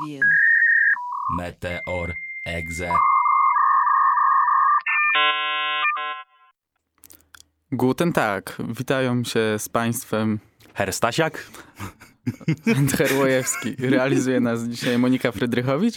Preview. 0.00 0.22
Meteor 1.38 2.14
Exe. 2.46 2.90
Guten 7.72 8.12
Tag, 8.12 8.56
witają 8.68 9.24
się 9.24 9.40
z 9.58 9.68
Państwem 9.68 10.38
Herr 10.74 10.92
Stasiak? 10.92 11.50
Herłojewski. 12.98 13.76
Realizuje 13.78 14.40
nas 14.40 14.64
dzisiaj 14.64 14.98
Monika 14.98 15.32
Frydrychowicz, 15.32 15.94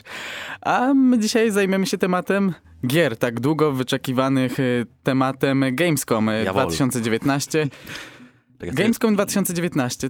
a 0.62 0.94
my 0.94 1.20
dzisiaj 1.20 1.52
zajmiemy 1.52 1.86
się 1.86 1.98
tematem 1.98 2.54
gier, 2.88 3.18
tak 3.18 3.40
długo 3.40 3.72
wyczekiwanych 3.72 4.60
y, 4.60 4.86
tematem 5.04 5.66
Gamescom 5.72 6.30
y, 6.30 6.44
Jawohl. 6.44 6.66
2019. 6.66 7.68
Czekaj, 8.60 8.76
Gamescom 8.76 9.14
2019. 9.14 10.10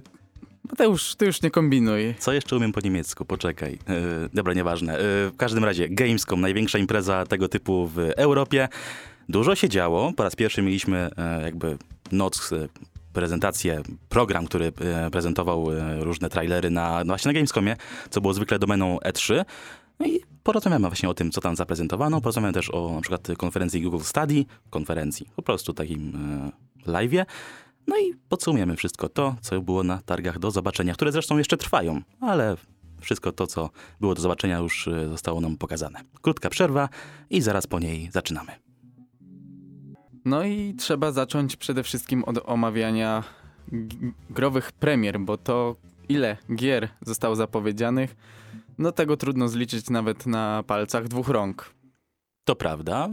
Mateusz, 0.70 1.14
ty 1.14 1.26
już 1.26 1.42
nie 1.42 1.50
kombinuj. 1.50 2.14
Co 2.18 2.32
jeszcze 2.32 2.56
umiem 2.56 2.72
po 2.72 2.80
niemiecku? 2.80 3.24
Poczekaj. 3.24 3.72
Yy, 3.72 4.28
dobra, 4.34 4.54
nieważne. 4.54 4.92
Yy, 4.92 4.98
w 5.30 5.36
każdym 5.36 5.64
razie, 5.64 5.88
Gamescom, 5.88 6.40
największa 6.40 6.78
impreza 6.78 7.26
tego 7.26 7.48
typu 7.48 7.86
w 7.86 7.98
Europie. 7.98 8.68
Dużo 9.28 9.54
się 9.54 9.68
działo. 9.68 10.12
Po 10.16 10.22
raz 10.22 10.36
pierwszy 10.36 10.62
mieliśmy 10.62 11.10
e, 11.16 11.42
jakby 11.42 11.78
noc, 12.12 12.50
prezentację, 13.12 13.82
program, 14.08 14.46
który 14.46 14.72
prezentował 15.12 15.66
różne 15.98 16.28
trailery 16.28 16.70
na, 16.70 16.98
no 16.98 17.04
właśnie 17.04 17.28
na 17.28 17.32
Gamescomie, 17.32 17.76
co 18.10 18.20
było 18.20 18.34
zwykle 18.34 18.58
domeną 18.58 18.98
E3. 18.98 19.44
No 20.00 20.06
i 20.06 20.20
porozmawiamy 20.42 20.88
właśnie 20.88 21.08
o 21.08 21.14
tym, 21.14 21.30
co 21.30 21.40
tam 21.40 21.56
zaprezentowano. 21.56 22.20
Porozmawiamy 22.20 22.52
też 22.52 22.70
o 22.70 22.92
na 22.94 23.00
przykład 23.00 23.28
konferencji 23.36 23.82
Google 23.82 24.04
Study, 24.04 24.44
konferencji, 24.70 25.28
po 25.36 25.42
prostu 25.42 25.72
takim 25.72 26.12
e, 26.86 26.90
live'ie. 26.90 27.24
No 27.86 27.98
i 27.98 28.14
podsumujemy 28.28 28.76
wszystko 28.76 29.08
to, 29.08 29.36
co 29.40 29.60
było 29.60 29.82
na 29.82 30.02
targach 30.02 30.38
do 30.38 30.50
zobaczenia, 30.50 30.94
które 30.94 31.12
zresztą 31.12 31.38
jeszcze 31.38 31.56
trwają, 31.56 32.02
ale 32.20 32.56
wszystko 33.00 33.32
to, 33.32 33.46
co 33.46 33.70
było 34.00 34.14
do 34.14 34.22
zobaczenia, 34.22 34.58
już 34.58 34.88
e, 34.88 35.08
zostało 35.08 35.40
nam 35.40 35.56
pokazane. 35.56 36.00
Krótka 36.22 36.50
przerwa 36.50 36.88
i 37.30 37.40
zaraz 37.40 37.66
po 37.66 37.78
niej 37.78 38.10
zaczynamy. 38.12 38.52
No 40.24 40.44
i 40.44 40.74
trzeba 40.74 41.12
zacząć 41.12 41.56
przede 41.56 41.82
wszystkim 41.82 42.24
od 42.24 42.38
omawiania 42.44 43.24
growych 44.30 44.72
premier, 44.72 45.20
bo 45.20 45.36
to 45.36 45.76
ile 46.08 46.36
gier 46.54 46.88
zostało 47.06 47.36
zapowiedzianych, 47.36 48.16
no 48.78 48.92
tego 48.92 49.16
trudno 49.16 49.48
zliczyć 49.48 49.90
nawet 49.90 50.26
na 50.26 50.62
palcach 50.66 51.08
dwóch 51.08 51.28
rąk. 51.28 51.73
To 52.44 52.56
prawda, 52.56 53.08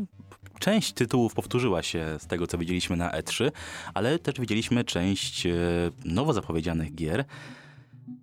część 0.60 0.94
tytułów 0.94 1.34
powtórzyła 1.34 1.84
się 1.84 2.06
z 2.20 2.28
tego, 2.28 2.48
co 2.48 2.58
widzieliśmy 2.58 2.96
na 2.96 3.12
E3, 3.12 3.52
ale 3.94 4.20
też 4.20 4.40
widzieliśmy 4.40 4.84
część 4.84 5.46
e, 5.46 5.52
nowo 6.06 6.34
zapowiedzianych 6.34 6.96
gier, 6.96 7.26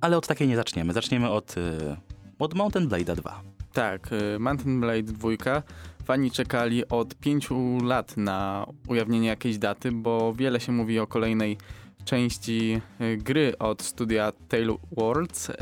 ale 0.01 0.17
od 0.17 0.27
takiej 0.27 0.49
nie 0.49 0.57
zaczniemy. 0.57 0.93
Zaczniemy 0.93 1.31
od, 1.31 1.55
e, 1.59 1.97
od 2.39 2.55
Mountain 2.55 2.89
Blade'a 2.89 3.17
2. 3.17 3.43
Tak, 3.73 4.13
y, 4.13 4.39
Mountain 4.39 4.81
Blade 4.81 5.03
2. 5.03 5.63
Fani 6.05 6.31
czekali 6.31 6.89
od 6.89 7.15
pięciu 7.15 7.79
lat 7.85 8.17
na 8.17 8.67
ujawnienie 8.89 9.29
jakiejś 9.29 9.59
daty, 9.59 9.93
bo 9.93 10.35
wiele 10.35 10.61
się 10.61 10.73
mówi 10.73 10.99
o 10.99 11.07
kolejnej 11.07 11.57
części 12.05 12.81
gry 13.19 13.59
od 13.59 13.83
studia 13.83 14.33
Tale 14.49 14.77
Worlds. 14.93 15.53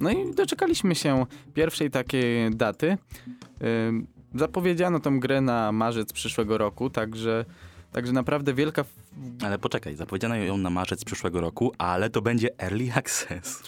No 0.00 0.10
i 0.10 0.34
doczekaliśmy 0.34 0.94
się 0.94 1.26
pierwszej 1.54 1.90
takiej 1.90 2.50
daty. 2.50 2.98
Zapowiedziano 4.34 5.00
tą 5.00 5.20
grę 5.20 5.40
na 5.40 5.72
marzec 5.72 6.12
przyszłego 6.12 6.58
roku, 6.58 6.90
także, 6.90 7.44
także 7.92 8.12
naprawdę 8.12 8.54
wielka 8.54 8.84
Ale 9.44 9.58
poczekaj, 9.58 9.96
zapowiedziano 9.96 10.36
ją 10.36 10.56
na 10.56 10.70
marzec 10.70 11.04
przyszłego 11.04 11.40
roku, 11.40 11.72
ale 11.78 12.10
to 12.10 12.22
będzie 12.22 12.48
Early 12.62 12.92
Access. 12.94 13.62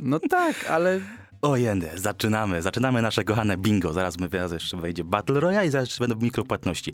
No 0.00 0.20
tak, 0.20 0.70
ale 0.70 1.00
O 1.42 1.56
jędy, 1.56 1.90
zaczynamy, 1.94 2.62
zaczynamy 2.62 3.02
nasze 3.02 3.24
kochane 3.24 3.56
bingo. 3.56 3.92
Zaraz 3.92 4.18
my 4.18 4.28
jeszcze 4.52 4.76
wejdzie 4.76 5.04
Battle 5.04 5.40
Royale 5.40 5.66
i 5.66 5.70
zaraz 5.70 5.98
będą 5.98 6.16
mikropłatności. 6.16 6.92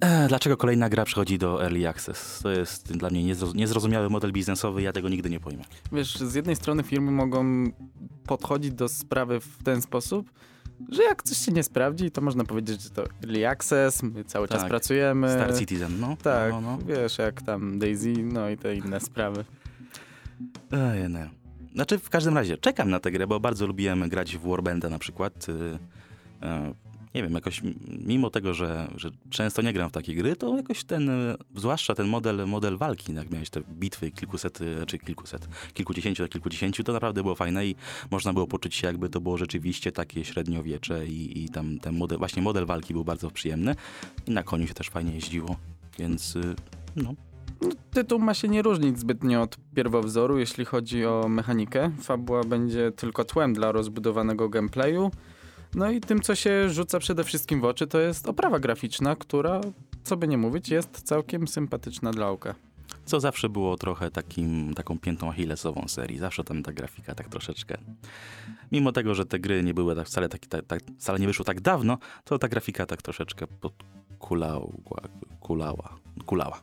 E, 0.00 0.28
dlaczego 0.28 0.56
kolejna 0.56 0.88
gra 0.88 1.04
przychodzi 1.04 1.38
do 1.38 1.62
Early 1.64 1.88
Access? 1.88 2.40
To 2.42 2.50
jest 2.50 2.92
dla 2.96 3.10
mnie 3.10 3.24
niezro- 3.34 3.54
niezrozumiały 3.54 4.10
model 4.10 4.32
biznesowy, 4.32 4.82
ja 4.82 4.92
tego 4.92 5.08
nigdy 5.08 5.30
nie 5.30 5.40
pojmę. 5.40 5.64
Wiesz, 5.92 6.16
z 6.16 6.34
jednej 6.34 6.56
strony 6.56 6.82
firmy 6.82 7.10
mogą 7.10 7.64
podchodzić 8.26 8.72
do 8.72 8.88
sprawy 8.88 9.40
w 9.40 9.62
ten 9.64 9.82
sposób, 9.82 10.30
że 10.88 11.02
jak 11.02 11.22
coś 11.22 11.38
się 11.38 11.52
nie 11.52 11.62
sprawdzi, 11.62 12.10
to 12.10 12.20
można 12.20 12.44
powiedzieć, 12.44 12.82
że 12.82 12.90
to 12.90 13.04
early 13.22 13.48
access, 13.48 14.02
my 14.02 14.24
cały 14.24 14.48
czas 14.48 14.58
Tak. 14.60 14.68
pracujemy. 14.68 15.30
Star 15.30 15.58
Citizen, 15.58 16.00
no. 16.00 16.16
Tak, 16.22 16.52
No, 16.52 16.60
no. 16.60 16.78
wiesz, 16.78 17.18
jak 17.18 17.42
tam 17.42 17.78
Daisy, 17.78 18.12
no 18.22 18.48
i 18.50 18.56
te 18.56 18.76
inne 18.76 19.00
sprawy. 19.00 19.44
Ej, 20.72 21.10
nie. 21.10 21.30
Znaczy, 21.74 21.98
w 21.98 22.10
każdym 22.10 22.34
razie, 22.34 22.56
czekam 22.56 22.90
na 22.90 23.00
tę 23.00 23.10
grę, 23.10 23.26
bo 23.26 23.40
bardzo 23.40 23.66
lubiłem 23.66 24.08
grać 24.08 24.36
w 24.36 24.48
Warbanda 24.48 24.88
na 24.88 24.98
przykład. 24.98 25.46
Y, 25.48 25.78
e, 26.42 26.74
nie 27.14 27.22
wiem, 27.22 27.32
jakoś 27.32 27.62
mimo 28.06 28.30
tego, 28.30 28.54
że, 28.54 28.88
że 28.96 29.10
często 29.30 29.62
nie 29.62 29.72
gram 29.72 29.88
w 29.88 29.92
takie 29.92 30.14
gry, 30.14 30.36
to 30.36 30.56
jakoś 30.56 30.84
ten, 30.84 31.08
y, 31.08 31.36
zwłaszcza 31.56 31.94
ten 31.94 32.08
model, 32.08 32.48
model 32.48 32.76
walki, 32.76 33.14
jak 33.14 33.30
miałeś 33.30 33.50
te 33.50 33.60
bitwy 33.60 34.10
kilkuset, 34.10 34.58
czy 34.86 34.98
kilkuset, 34.98 35.48
kilkudziesięciu 35.74 36.22
do 36.22 36.28
kilkudziesięciu, 36.28 36.84
to 36.84 36.92
naprawdę 36.92 37.22
było 37.22 37.34
fajne 37.34 37.66
i 37.66 37.74
można 38.10 38.32
było 38.32 38.46
poczuć 38.46 38.74
się, 38.74 38.86
jakby 38.86 39.08
to 39.08 39.20
było 39.20 39.36
rzeczywiście 39.36 39.92
takie 39.92 40.24
średniowiecze 40.24 41.06
i, 41.06 41.44
i 41.44 41.48
tam 41.48 41.78
ten 41.78 41.96
model, 41.96 42.18
właśnie 42.18 42.42
model 42.42 42.66
walki 42.66 42.92
był 42.92 43.04
bardzo 43.04 43.30
przyjemny 43.30 43.74
i 44.26 44.30
na 44.30 44.42
koniu 44.42 44.66
się 44.66 44.74
też 44.74 44.90
fajnie 44.90 45.14
jeździło, 45.14 45.56
więc 45.98 46.36
y, 46.36 46.54
no, 46.96 47.14
Tytuł 47.90 48.18
ma 48.18 48.34
się 48.34 48.48
nie 48.48 48.62
różnić 48.62 48.98
zbytnio 48.98 49.42
od 49.42 49.56
pierwowzoru, 49.74 50.38
jeśli 50.38 50.64
chodzi 50.64 51.06
o 51.06 51.28
mechanikę. 51.28 51.90
Fabuła 52.02 52.44
będzie 52.44 52.92
tylko 52.92 53.24
tłem 53.24 53.54
dla 53.54 53.72
rozbudowanego 53.72 54.48
gameplayu. 54.48 55.10
No 55.76 55.90
i 55.90 56.00
tym, 56.00 56.20
co 56.20 56.34
się 56.34 56.70
rzuca 56.70 56.98
przede 56.98 57.24
wszystkim 57.24 57.60
w 57.60 57.64
oczy, 57.64 57.86
to 57.86 58.00
jest 58.00 58.28
oprawa 58.28 58.58
graficzna, 58.58 59.16
która, 59.16 59.60
co 60.04 60.16
by 60.16 60.28
nie 60.28 60.38
mówić, 60.38 60.68
jest 60.68 61.02
całkiem 61.02 61.48
sympatyczna 61.48 62.10
dla 62.10 62.28
oka. 62.28 62.54
Co 63.04 63.20
zawsze 63.20 63.48
było 63.48 63.76
trochę 63.76 64.10
takim, 64.10 64.74
taką 64.74 64.98
piętą 64.98 65.30
achillesową 65.30 65.88
serii. 65.88 66.18
Zawsze 66.18 66.44
tam 66.44 66.62
ta 66.62 66.72
grafika 66.72 67.14
tak 67.14 67.28
troszeczkę. 67.28 67.78
Mimo 68.72 68.92
tego, 68.92 69.14
że 69.14 69.26
te 69.26 69.38
gry 69.38 69.62
nie 69.62 69.74
były 69.74 69.94
tak 69.94 70.06
wcale, 70.06 70.28
tak, 70.28 70.46
tak, 70.46 70.66
tak, 70.66 70.82
wcale 70.98 71.18
nie 71.18 71.26
wyszły 71.26 71.44
tak 71.44 71.60
dawno, 71.60 71.98
to 72.24 72.38
ta 72.38 72.48
grafika 72.48 72.86
tak 72.86 73.02
troszeczkę 73.02 73.46
podkulała, 73.46 74.66
kulała, 75.40 75.98
kulała. 76.26 76.60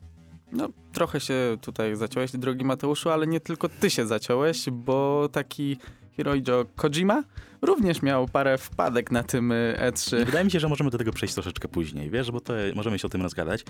No, 0.52 0.70
trochę 0.94 1.20
się 1.20 1.58
tutaj 1.62 1.96
zaciąłeś, 1.96 2.32
drogi 2.32 2.66
Mateuszu, 2.66 3.10
ale 3.10 3.28
nie 3.28 3.40
tylko 3.40 3.70
ty 3.70 3.90
się 3.90 4.06
zaciąłeś, 4.06 4.70
bo 4.70 5.30
taki 5.32 5.78
Hiroijo 6.16 6.66
Kojima 6.76 7.24
również 7.62 8.02
miał 8.02 8.28
parę 8.28 8.58
wpadek 8.58 9.12
na 9.12 9.24
tym 9.24 9.52
y, 9.52 9.76
E3. 9.80 10.26
Wydaje 10.26 10.46
mi 10.46 10.52
się, 10.52 10.60
że 10.60 10.68
możemy 10.68 10.90
do 10.90 10.98
tego 10.98 11.14
przejść 11.14 11.34
troszeczkę 11.34 11.68
później, 11.68 12.10
wiesz, 12.10 12.32
bo 12.32 12.40
to 12.40 12.54
możemy 12.76 13.00
się 13.00 13.08
o 13.08 13.10
tym 13.10 13.22
rozgadać, 13.22 13.64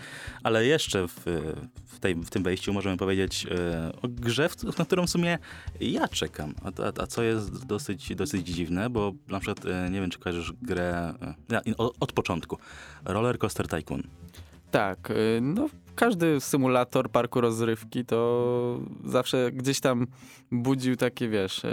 ale 0.44 0.66
jeszcze 0.66 1.08
w, 1.08 1.20
w, 1.86 2.00
tej, 2.00 2.16
w 2.16 2.30
tym 2.30 2.44
wejściu 2.44 2.74
możemy 2.74 2.98
powiedzieć 2.98 3.48
e, 3.52 3.92
o 4.02 4.08
grze, 4.08 4.50
na 4.80 4.86
którą 4.86 5.08
w 5.08 5.10
sumie 5.10 5.40
ja 5.80 6.08
czekam, 6.08 6.54
a, 6.64 6.84
a, 6.84 7.04
a 7.04 7.08
co 7.08 7.24
jest 7.24 7.66
dosyć, 7.66 8.16
dosyć 8.16 8.48
dziwne, 8.48 8.90
bo 8.90 9.14
na 9.28 9.40
przykład 9.40 9.66
nie 9.92 10.02
wiem, 10.02 10.10
czy 10.10 10.20
kojarzysz 10.20 10.54
grę 10.62 11.14
od, 11.78 11.96
od 12.00 12.12
początku, 12.14 12.58
Roller 13.06 13.38
Coaster 13.38 13.68
Tycoon. 13.68 14.04
Tak, 14.74 15.12
y, 15.12 15.40
no 15.42 15.70
każdy 15.96 16.42
symulator 16.42 17.10
parku 17.10 17.42
rozrywki 17.42 18.06
to 18.06 18.80
zawsze 19.06 19.52
gdzieś 19.52 19.80
tam 19.80 20.08
budził 20.52 20.96
takie, 20.96 21.30
wiesz, 21.30 21.64
y, 21.64 21.70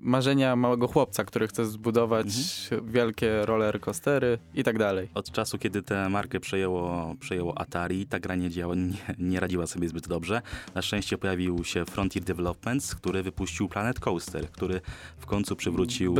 marzenia 0.00 0.56
małego 0.56 0.88
chłopca, 0.88 1.24
który 1.24 1.48
chce 1.48 1.66
zbudować 1.66 2.26
wielkie 2.82 3.46
roller 3.46 3.80
coastery 3.80 4.38
i 4.54 4.64
tak 4.64 4.78
dalej. 4.78 5.08
Od 5.14 5.30
czasu, 5.30 5.58
kiedy 5.58 5.82
tę 5.82 6.08
markę 6.08 6.40
przejęło, 6.40 7.14
przejęło 7.20 7.58
Atari, 7.58 8.06
ta 8.06 8.20
gra 8.20 8.34
nie, 8.34 8.50
działa, 8.50 8.74
nie, 8.74 9.14
nie 9.18 9.40
radziła 9.40 9.66
sobie 9.66 9.88
zbyt 9.88 10.08
dobrze. 10.08 10.42
Na 10.74 10.82
szczęście 10.82 11.18
pojawił 11.18 11.64
się 11.64 11.84
Frontier 11.84 12.24
Developments, 12.24 12.94
który 12.94 13.22
wypuścił 13.22 13.68
Planet 13.68 14.00
Coaster, 14.00 14.50
który 14.50 14.80
w 15.18 15.26
końcu 15.26 15.56
przywrócił, 15.56 16.14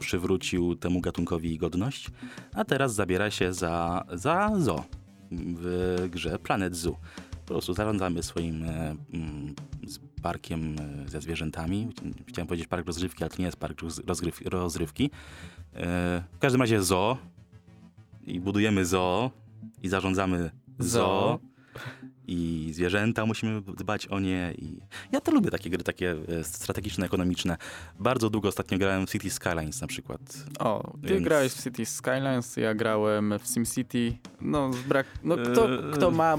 przywrócił 0.00 0.76
temu 0.76 1.00
gatunkowi 1.00 1.58
godność, 1.58 2.10
a 2.54 2.64
teraz 2.64 2.94
zabiera 2.94 3.30
się 3.30 3.52
za, 3.52 4.04
za 4.12 4.52
zoo 4.58 4.84
w 5.30 6.06
grze 6.10 6.38
Planet 6.38 6.76
Zoo. 6.76 6.96
Po 7.46 7.48
prostu 7.48 7.74
zarządzamy 7.74 8.22
swoim 8.22 8.64
e, 8.64 8.96
mm, 9.12 9.54
z 9.86 9.98
parkiem 10.22 10.76
e, 10.78 11.08
ze 11.08 11.20
zwierzętami. 11.20 11.88
Chciałem 12.26 12.46
powiedzieć 12.46 12.68
park 12.68 12.86
rozrywki, 12.86 13.24
ale 13.24 13.30
to 13.30 13.36
nie 13.38 13.44
jest 13.44 13.56
park 13.56 13.82
rozgryw, 14.06 14.40
rozrywki. 14.44 15.10
E, 15.74 16.22
w 16.32 16.38
każdym 16.38 16.60
razie 16.60 16.82
zoo 16.82 17.18
i 18.22 18.40
budujemy 18.40 18.84
zoo 18.84 19.30
i 19.82 19.88
zarządzamy 19.88 20.50
zoo. 20.78 20.88
Zoo. 20.88 21.38
I 22.28 22.70
zwierzęta 22.74 23.26
musimy 23.26 23.60
dbać 23.62 24.06
o 24.06 24.20
nie. 24.20 24.54
I 24.58 24.78
ja 25.12 25.20
to 25.20 25.30
lubię 25.32 25.50
takie 25.50 25.70
gry, 25.70 25.82
takie 25.84 26.16
e, 26.40 26.44
strategiczne, 26.44 27.06
ekonomiczne. 27.06 27.56
Bardzo 28.00 28.30
długo 28.30 28.48
ostatnio 28.48 28.78
grałem 28.78 29.06
w 29.06 29.10
City 29.10 29.30
Skylines 29.30 29.80
na 29.80 29.86
przykład. 29.86 30.20
O, 30.58 30.92
ty 31.02 31.08
Więc- 31.08 31.24
grałeś 31.24 31.52
w 31.52 31.62
City 31.62 31.86
Skylines, 31.86 32.56
ja 32.56 32.74
grałem 32.74 33.34
w 33.42 33.46
SimCity. 33.46 34.16
No, 34.40 34.70
brak, 34.88 35.06
no 35.24 35.36
kto, 35.36 35.70
Eee. 35.72 35.92
kto 35.94 36.10
ma, 36.10 36.36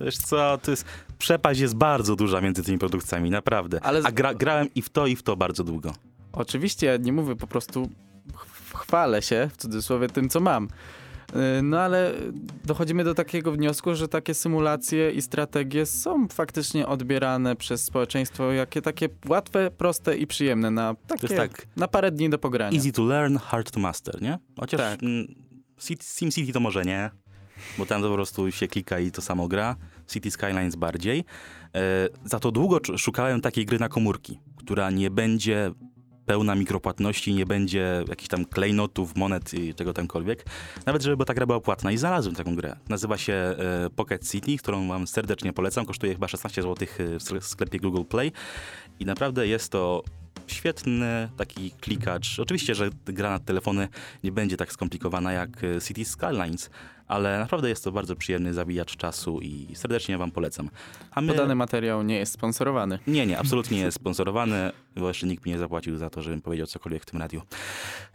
Wiesz 0.00 0.18
co, 0.18 0.58
to 0.62 0.70
jest, 0.70 0.84
przepaść 1.18 1.60
jest 1.60 1.76
bardzo 1.76 2.16
duża 2.16 2.40
między 2.40 2.62
tymi 2.62 2.78
produkcjami, 2.78 3.30
naprawdę. 3.30 3.80
Ale 3.82 4.00
A 4.04 4.12
gra, 4.12 4.34
grałem 4.34 4.68
i 4.74 4.82
w 4.82 4.88
to, 4.88 5.06
i 5.06 5.16
w 5.16 5.22
to 5.22 5.36
bardzo 5.36 5.64
długo. 5.64 5.92
Oczywiście 6.32 6.86
ja 6.86 6.96
nie 6.96 7.12
mówię 7.12 7.36
po 7.36 7.46
prostu 7.46 7.88
ch- 8.34 8.78
chwalę 8.78 9.22
się 9.22 9.50
w 9.52 9.56
cudzysłowie 9.56 10.08
tym, 10.08 10.28
co 10.28 10.40
mam. 10.40 10.68
Y, 11.58 11.62
No 11.62 11.80
ale 11.80 12.12
dochodzimy 12.64 13.04
do 13.04 13.14
takiego 13.14 13.52
wniosku, 13.52 13.94
że 13.94 14.08
takie 14.08 14.34
symulacje 14.34 15.10
i 15.10 15.22
strategie 15.22 15.86
są 15.86 16.28
faktycznie 16.28 16.86
odbierane 16.86 17.56
przez 17.56 17.84
społeczeństwo 17.84 18.52
jakie 18.52 18.82
takie 18.82 19.08
łatwe, 19.28 19.70
proste 19.70 20.16
i 20.16 20.26
przyjemne 20.26 20.70
na, 20.70 20.94
takie, 21.06 21.28
tak, 21.36 21.66
na 21.76 21.88
parę 21.88 22.10
dni 22.10 22.30
do 22.30 22.38
pogrania. 22.38 22.78
easy 22.78 22.92
to 22.92 23.02
learn, 23.04 23.36
hard 23.36 23.70
to 23.70 23.80
master, 23.80 24.22
nie? 24.22 24.38
Chociaż 24.60 24.80
Tak. 24.80 25.02
mm, 25.02 25.34
City- 25.78 26.04
SimCity 26.18 26.52
to 26.52 26.60
może 26.60 26.84
nie, 26.84 27.10
bo 27.78 27.86
tam 27.86 28.02
to 28.02 28.08
po 28.08 28.14
prostu 28.14 28.50
się 28.50 28.68
klika 28.68 28.98
i 28.98 29.10
to 29.10 29.22
samo 29.22 29.48
gra. 29.48 29.76
City 30.08 30.30
Skylines 30.30 30.76
bardziej. 30.76 31.24
E, 31.74 32.08
za 32.24 32.40
to 32.40 32.52
długo 32.52 32.78
szukałem 32.96 33.40
takiej 33.40 33.66
gry 33.66 33.78
na 33.78 33.88
komórki, 33.88 34.38
która 34.56 34.90
nie 34.90 35.10
będzie 35.10 35.70
pełna 36.26 36.54
mikropłatności, 36.54 37.34
nie 37.34 37.46
będzie 37.46 38.04
jakichś 38.08 38.28
tam 38.28 38.44
klejnotów, 38.44 39.16
monet 39.16 39.54
i 39.54 39.74
czego 39.74 39.92
tamkolwiek. 39.92 40.44
Nawet 40.86 41.02
żeby 41.02 41.24
ta 41.24 41.34
gra 41.34 41.46
była 41.46 41.60
płatna 41.60 41.92
i 41.92 41.96
znalazłem 41.98 42.34
taką 42.34 42.54
grę. 42.56 42.76
Nazywa 42.88 43.18
się 43.18 43.32
e, 43.32 43.56
Pocket 43.96 44.30
City, 44.30 44.56
którą 44.56 44.88
wam 44.88 45.06
serdecznie 45.06 45.52
polecam. 45.52 45.86
Kosztuje 45.86 46.12
chyba 46.12 46.28
16 46.28 46.62
zł 46.62 46.88
w 46.98 47.22
skle- 47.22 47.40
sklepie 47.40 47.78
Google 47.78 48.04
Play 48.04 48.32
i 49.00 49.06
naprawdę 49.06 49.46
jest 49.46 49.72
to 49.72 50.02
świetny 50.46 51.28
taki 51.36 51.70
klikacz. 51.70 52.38
Oczywiście, 52.38 52.74
że 52.74 52.90
gra 53.04 53.30
na 53.30 53.38
telefony 53.38 53.88
nie 54.24 54.32
będzie 54.32 54.56
tak 54.56 54.72
skomplikowana 54.72 55.32
jak 55.32 55.64
e, 55.64 55.80
City 55.80 56.04
Skylines, 56.04 56.70
ale 57.10 57.38
naprawdę 57.38 57.68
jest 57.68 57.84
to 57.84 57.92
bardzo 57.92 58.16
przyjemny 58.16 58.54
zabijacz 58.54 58.96
czasu 58.96 59.40
i 59.40 59.68
serdecznie 59.74 60.18
wam 60.18 60.30
polecam. 60.30 60.70
A 61.10 61.20
my... 61.20 61.32
Podany 61.32 61.54
materiał 61.54 62.02
nie 62.02 62.18
jest 62.18 62.32
sponsorowany. 62.32 62.98
Nie, 63.06 63.26
nie, 63.26 63.38
absolutnie 63.42 63.76
nie 63.76 63.84
jest 63.84 63.96
sponsorowany, 63.96 64.72
bo 64.96 65.08
jeszcze 65.08 65.26
nikt 65.26 65.46
mi 65.46 65.52
nie 65.52 65.58
zapłacił 65.58 65.96
za 65.96 66.10
to, 66.10 66.22
żebym 66.22 66.42
powiedział 66.42 66.66
cokolwiek 66.66 67.02
w 67.02 67.06
tym 67.06 67.20
radiu. 67.20 67.42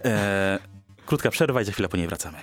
E, 0.06 0.60
krótka 1.06 1.32
przerwa 1.32 1.62
i 1.62 1.66
za 1.66 1.72
chwilę 1.72 1.90
po 1.90 1.98
niej 1.98 2.08
wracamy. 2.08 2.38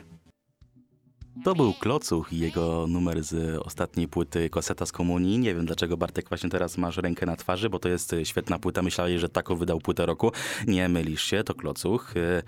To 1.45 1.55
był 1.55 1.73
Klocuch 1.73 2.33
i 2.33 2.39
jego 2.39 2.87
numer 2.89 3.23
z 3.23 3.59
ostatniej 3.59 4.09
płyty 4.09 4.51
Koseta 4.51 4.87
z 4.87 4.93
Komunii. 4.93 5.39
Nie 5.39 5.55
wiem 5.55 5.67
dlaczego 5.67 5.97
Bartek 5.97 6.29
właśnie 6.29 6.51
teraz 6.51 6.79
masz 6.79 6.97
rękę 6.97 7.27
na 7.27 7.37
twarzy, 7.37 7.71
bo 7.71 7.79
to 7.79 7.89
jest 7.89 8.15
świetna 8.25 8.59
płyta. 8.59 8.83
Myślałeś, 8.83 9.21
że 9.21 9.29
taką 9.29 9.57
wydał 9.57 9.79
płytę 9.79 10.07
roku. 10.07 10.33
Nie 10.67 10.89
mylisz 10.89 11.23
się, 11.23 11.45
to 11.45 11.55
Klocuch. 11.55 12.15
E, 12.17 12.43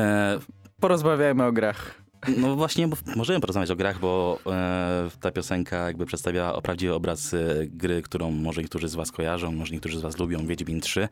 e, 0.00 0.38
Porozmawiajmy 0.80 1.44
o 1.44 1.52
grach. 1.52 2.01
No 2.36 2.56
właśnie, 2.56 2.88
bo 2.88 2.96
możemy 3.16 3.40
porozmawiać 3.40 3.70
o 3.70 3.76
grach, 3.76 4.00
bo 4.00 4.38
e, 4.46 5.10
ta 5.20 5.30
piosenka 5.30 5.86
jakby 5.86 6.06
przedstawia 6.06 6.52
prawdziwy 6.62 6.94
obraz 6.94 7.34
e, 7.34 7.66
gry, 7.66 8.02
którą 8.02 8.30
może 8.30 8.62
niektórzy 8.62 8.88
z 8.88 8.94
was 8.94 9.12
kojarzą, 9.12 9.52
może 9.52 9.72
niektórzy 9.72 9.98
z 9.98 10.02
was 10.02 10.18
lubią, 10.18 10.46
Wiedźmin 10.46 10.80
3. 10.80 11.08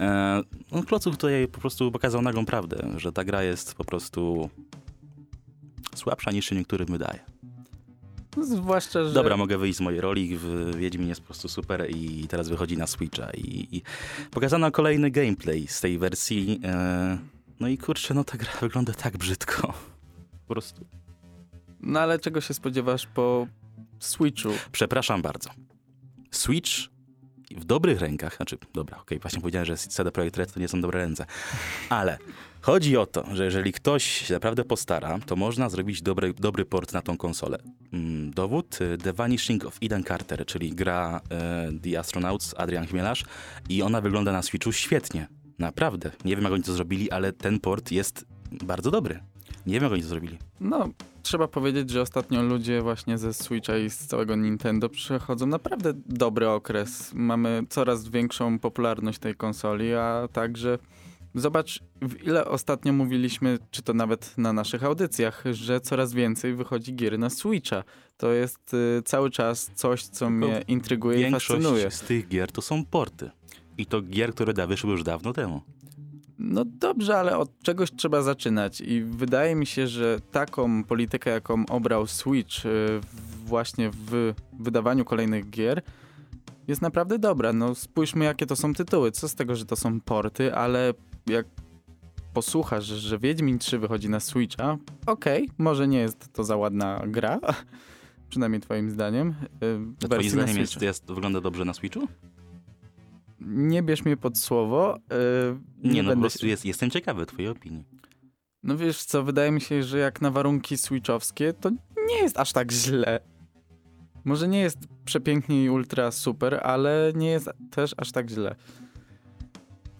E, 0.00 0.42
no, 0.72 0.82
Klocuch 0.82 1.16
tutaj 1.16 1.48
po 1.48 1.60
prostu 1.60 1.92
pokazał 1.92 2.22
nagą 2.22 2.46
prawdę, 2.46 2.88
że 2.96 3.12
ta 3.12 3.24
gra 3.24 3.42
jest 3.42 3.74
po 3.74 3.84
prostu 3.84 4.50
słabsza 5.94 6.30
niż 6.30 6.46
się 6.46 6.56
niektórym 6.56 6.86
wydaje. 6.86 7.20
Zwłaszcza, 8.42 9.04
że... 9.04 9.12
Dobra, 9.12 9.36
mogę 9.36 9.58
wyjść 9.58 9.78
z 9.78 9.80
mojej 9.80 10.00
roli, 10.00 10.36
w 10.36 10.76
Wiedźmin 10.76 11.08
jest 11.08 11.20
po 11.20 11.26
prostu 11.26 11.48
super 11.48 11.90
i 11.90 12.28
teraz 12.28 12.48
wychodzi 12.48 12.76
na 12.76 12.86
Switcha 12.86 13.30
i, 13.30 13.68
i 13.76 13.82
pokazano 14.30 14.70
kolejny 14.70 15.10
gameplay 15.10 15.66
z 15.68 15.80
tej 15.80 15.98
wersji. 15.98 16.60
E, 16.64 17.18
no 17.60 17.68
i 17.68 17.78
kurczę, 17.78 18.14
no 18.14 18.24
ta 18.24 18.38
gra 18.38 18.50
wygląda 18.60 18.92
tak 18.92 19.16
brzydko. 19.16 19.74
Po 20.48 20.54
prostu 20.54 20.86
No 21.80 22.00
ale 22.00 22.18
czego 22.18 22.40
się 22.40 22.54
spodziewasz 22.54 23.06
po 23.06 23.46
Switchu? 23.98 24.48
Przepraszam 24.72 25.22
bardzo. 25.22 25.50
Switch 26.30 26.70
w 27.50 27.64
dobrych 27.64 28.00
rękach, 28.00 28.36
znaczy, 28.36 28.58
dobra, 28.74 28.98
okej, 29.00 29.18
właśnie 29.18 29.40
powiedziałem, 29.40 29.66
że 29.66 29.76
CD 29.76 30.12
Projekt 30.12 30.36
Red 30.36 30.52
to 30.52 30.60
nie 30.60 30.68
są 30.68 30.80
dobre 30.80 31.00
ręce, 31.00 31.26
ale 31.88 32.18
chodzi 32.60 32.96
o 32.96 33.06
to, 33.06 33.24
że 33.34 33.44
jeżeli 33.44 33.72
ktoś 33.72 34.04
się 34.04 34.34
naprawdę 34.34 34.64
postara, 34.64 35.18
to 35.26 35.36
można 35.36 35.68
zrobić 35.68 36.02
dobry, 36.02 36.34
dobry 36.34 36.64
port 36.64 36.92
na 36.92 37.02
tą 37.02 37.16
konsolę. 37.16 37.58
Mm, 37.92 38.30
Dowód, 38.30 38.78
y, 38.80 38.98
The 38.98 39.12
Vanishing 39.12 39.64
of 39.64 39.78
Eden 39.82 40.04
Carter, 40.04 40.46
czyli 40.46 40.70
gra 40.70 41.20
e, 41.30 41.72
The 41.82 41.98
Astronauts, 41.98 42.54
Adrian 42.58 42.86
Chmielarz 42.86 43.24
i 43.68 43.82
ona 43.82 44.00
wygląda 44.00 44.32
na 44.32 44.42
Switchu 44.42 44.72
świetnie. 44.72 45.28
Naprawdę. 45.58 46.10
Nie 46.24 46.36
wiem, 46.36 46.44
jak 46.44 46.52
oni 46.52 46.62
to 46.62 46.72
zrobili, 46.72 47.10
ale 47.10 47.32
ten 47.32 47.60
port 47.60 47.92
jest 47.92 48.26
bardzo 48.52 48.90
dobry. 48.90 49.20
Nie 49.66 49.74
wiem, 49.74 49.82
jak 49.82 49.92
oni 49.92 50.02
to 50.02 50.08
zrobili. 50.08 50.38
No, 50.60 50.88
trzeba 51.22 51.48
powiedzieć, 51.48 51.90
że 51.90 52.02
ostatnio 52.02 52.42
ludzie 52.42 52.82
właśnie 52.82 53.18
ze 53.18 53.34
Switcha 53.34 53.78
i 53.78 53.90
z 53.90 53.98
całego 53.98 54.36
Nintendo 54.36 54.88
przechodzą 54.88 55.46
naprawdę 55.46 55.92
dobry 56.06 56.48
okres. 56.48 57.10
Mamy 57.14 57.62
coraz 57.68 58.08
większą 58.08 58.58
popularność 58.58 59.18
tej 59.18 59.34
konsoli, 59.34 59.94
a 59.94 60.28
także 60.32 60.78
zobacz, 61.34 61.80
w 62.02 62.22
ile 62.22 62.44
ostatnio 62.44 62.92
mówiliśmy, 62.92 63.58
czy 63.70 63.82
to 63.82 63.94
nawet 63.94 64.38
na 64.38 64.52
naszych 64.52 64.84
audycjach, 64.84 65.44
że 65.52 65.80
coraz 65.80 66.12
więcej 66.12 66.54
wychodzi 66.54 66.94
gier 66.94 67.18
na 67.18 67.30
Switcha. 67.30 67.84
To 68.16 68.32
jest 68.32 68.74
y, 68.74 69.02
cały 69.04 69.30
czas 69.30 69.70
coś, 69.74 70.04
co 70.04 70.30
mnie 70.30 70.64
intryguje 70.68 71.18
i 71.18 71.20
Większość 71.20 71.46
fascynuje. 71.46 71.90
z 71.90 72.00
tych 72.00 72.28
gier 72.28 72.52
to 72.52 72.62
są 72.62 72.84
porty. 72.84 73.30
I 73.78 73.86
to 73.86 74.02
gier, 74.02 74.34
które 74.34 74.52
da 74.54 74.66
wyszły 74.66 74.90
już 74.90 75.02
dawno 75.02 75.32
temu. 75.32 75.60
No 76.38 76.64
dobrze, 76.64 77.18
ale 77.18 77.38
od 77.38 77.62
czegoś 77.62 77.90
trzeba 77.90 78.22
zaczynać 78.22 78.80
i 78.80 79.02
wydaje 79.02 79.54
mi 79.54 79.66
się, 79.66 79.86
że 79.86 80.20
taką 80.32 80.84
politykę, 80.84 81.30
jaką 81.30 81.66
obrał 81.66 82.06
Switch 82.06 82.66
y, 82.66 83.00
właśnie 83.46 83.90
w 83.90 84.34
wydawaniu 84.60 85.04
kolejnych 85.04 85.50
gier 85.50 85.82
jest 86.68 86.82
naprawdę 86.82 87.18
dobra. 87.18 87.52
No 87.52 87.74
spójrzmy, 87.74 88.24
jakie 88.24 88.46
to 88.46 88.56
są 88.56 88.74
tytuły. 88.74 89.10
Co 89.10 89.28
z 89.28 89.34
tego, 89.34 89.56
że 89.56 89.64
to 89.64 89.76
są 89.76 90.00
porty, 90.00 90.54
ale 90.54 90.94
jak 91.26 91.46
posłuchasz, 92.32 92.84
że 92.84 93.18
Wiedźmin 93.18 93.58
3 93.58 93.78
wychodzi 93.78 94.08
na 94.08 94.20
Switcha, 94.20 94.76
okej, 95.06 95.50
może 95.58 95.88
nie 95.88 95.98
jest 95.98 96.32
to 96.32 96.44
za 96.44 96.56
ładna 96.56 97.02
gra, 97.06 97.38
przynajmniej 98.30 98.60
twoim 98.60 98.90
zdaniem. 98.90 99.28
y, 99.28 99.78
w 99.78 99.98
Twoim 99.98 100.30
zdaniem 100.30 100.58
jest, 100.58 100.82
jest, 100.82 101.06
wygląda 101.06 101.40
dobrze 101.40 101.64
na 101.64 101.74
Switchu? 101.74 102.08
Nie 103.40 103.82
bierz 103.82 104.04
mnie 104.04 104.16
pod 104.16 104.38
słowo. 104.38 104.96
y, 104.96 105.88
Nie, 105.88 106.02
no 106.02 106.14
po 106.14 106.20
prostu 106.20 106.46
jest, 106.46 106.64
jestem 106.64 106.90
ciekawy 106.90 107.26
twojej 107.26 107.48
opinii. 107.50 107.84
No 108.62 108.76
wiesz 108.76 109.04
co, 109.04 109.22
wydaje 109.22 109.50
mi 109.50 109.60
się, 109.60 109.82
że 109.82 109.98
jak 109.98 110.20
na 110.20 110.30
warunki 110.30 110.76
switchowskie, 110.78 111.52
to 111.52 111.70
nie 112.08 112.16
jest 112.22 112.38
aż 112.38 112.52
tak 112.52 112.72
źle. 112.72 113.20
Może 114.24 114.48
nie 114.48 114.60
jest 114.60 114.78
przepięknie 115.04 115.64
i 115.64 115.70
ultra 115.70 116.10
super, 116.10 116.60
ale 116.62 117.12
nie 117.16 117.28
jest 117.30 117.50
też 117.70 117.94
aż 117.96 118.12
tak 118.12 118.30
źle. 118.30 118.54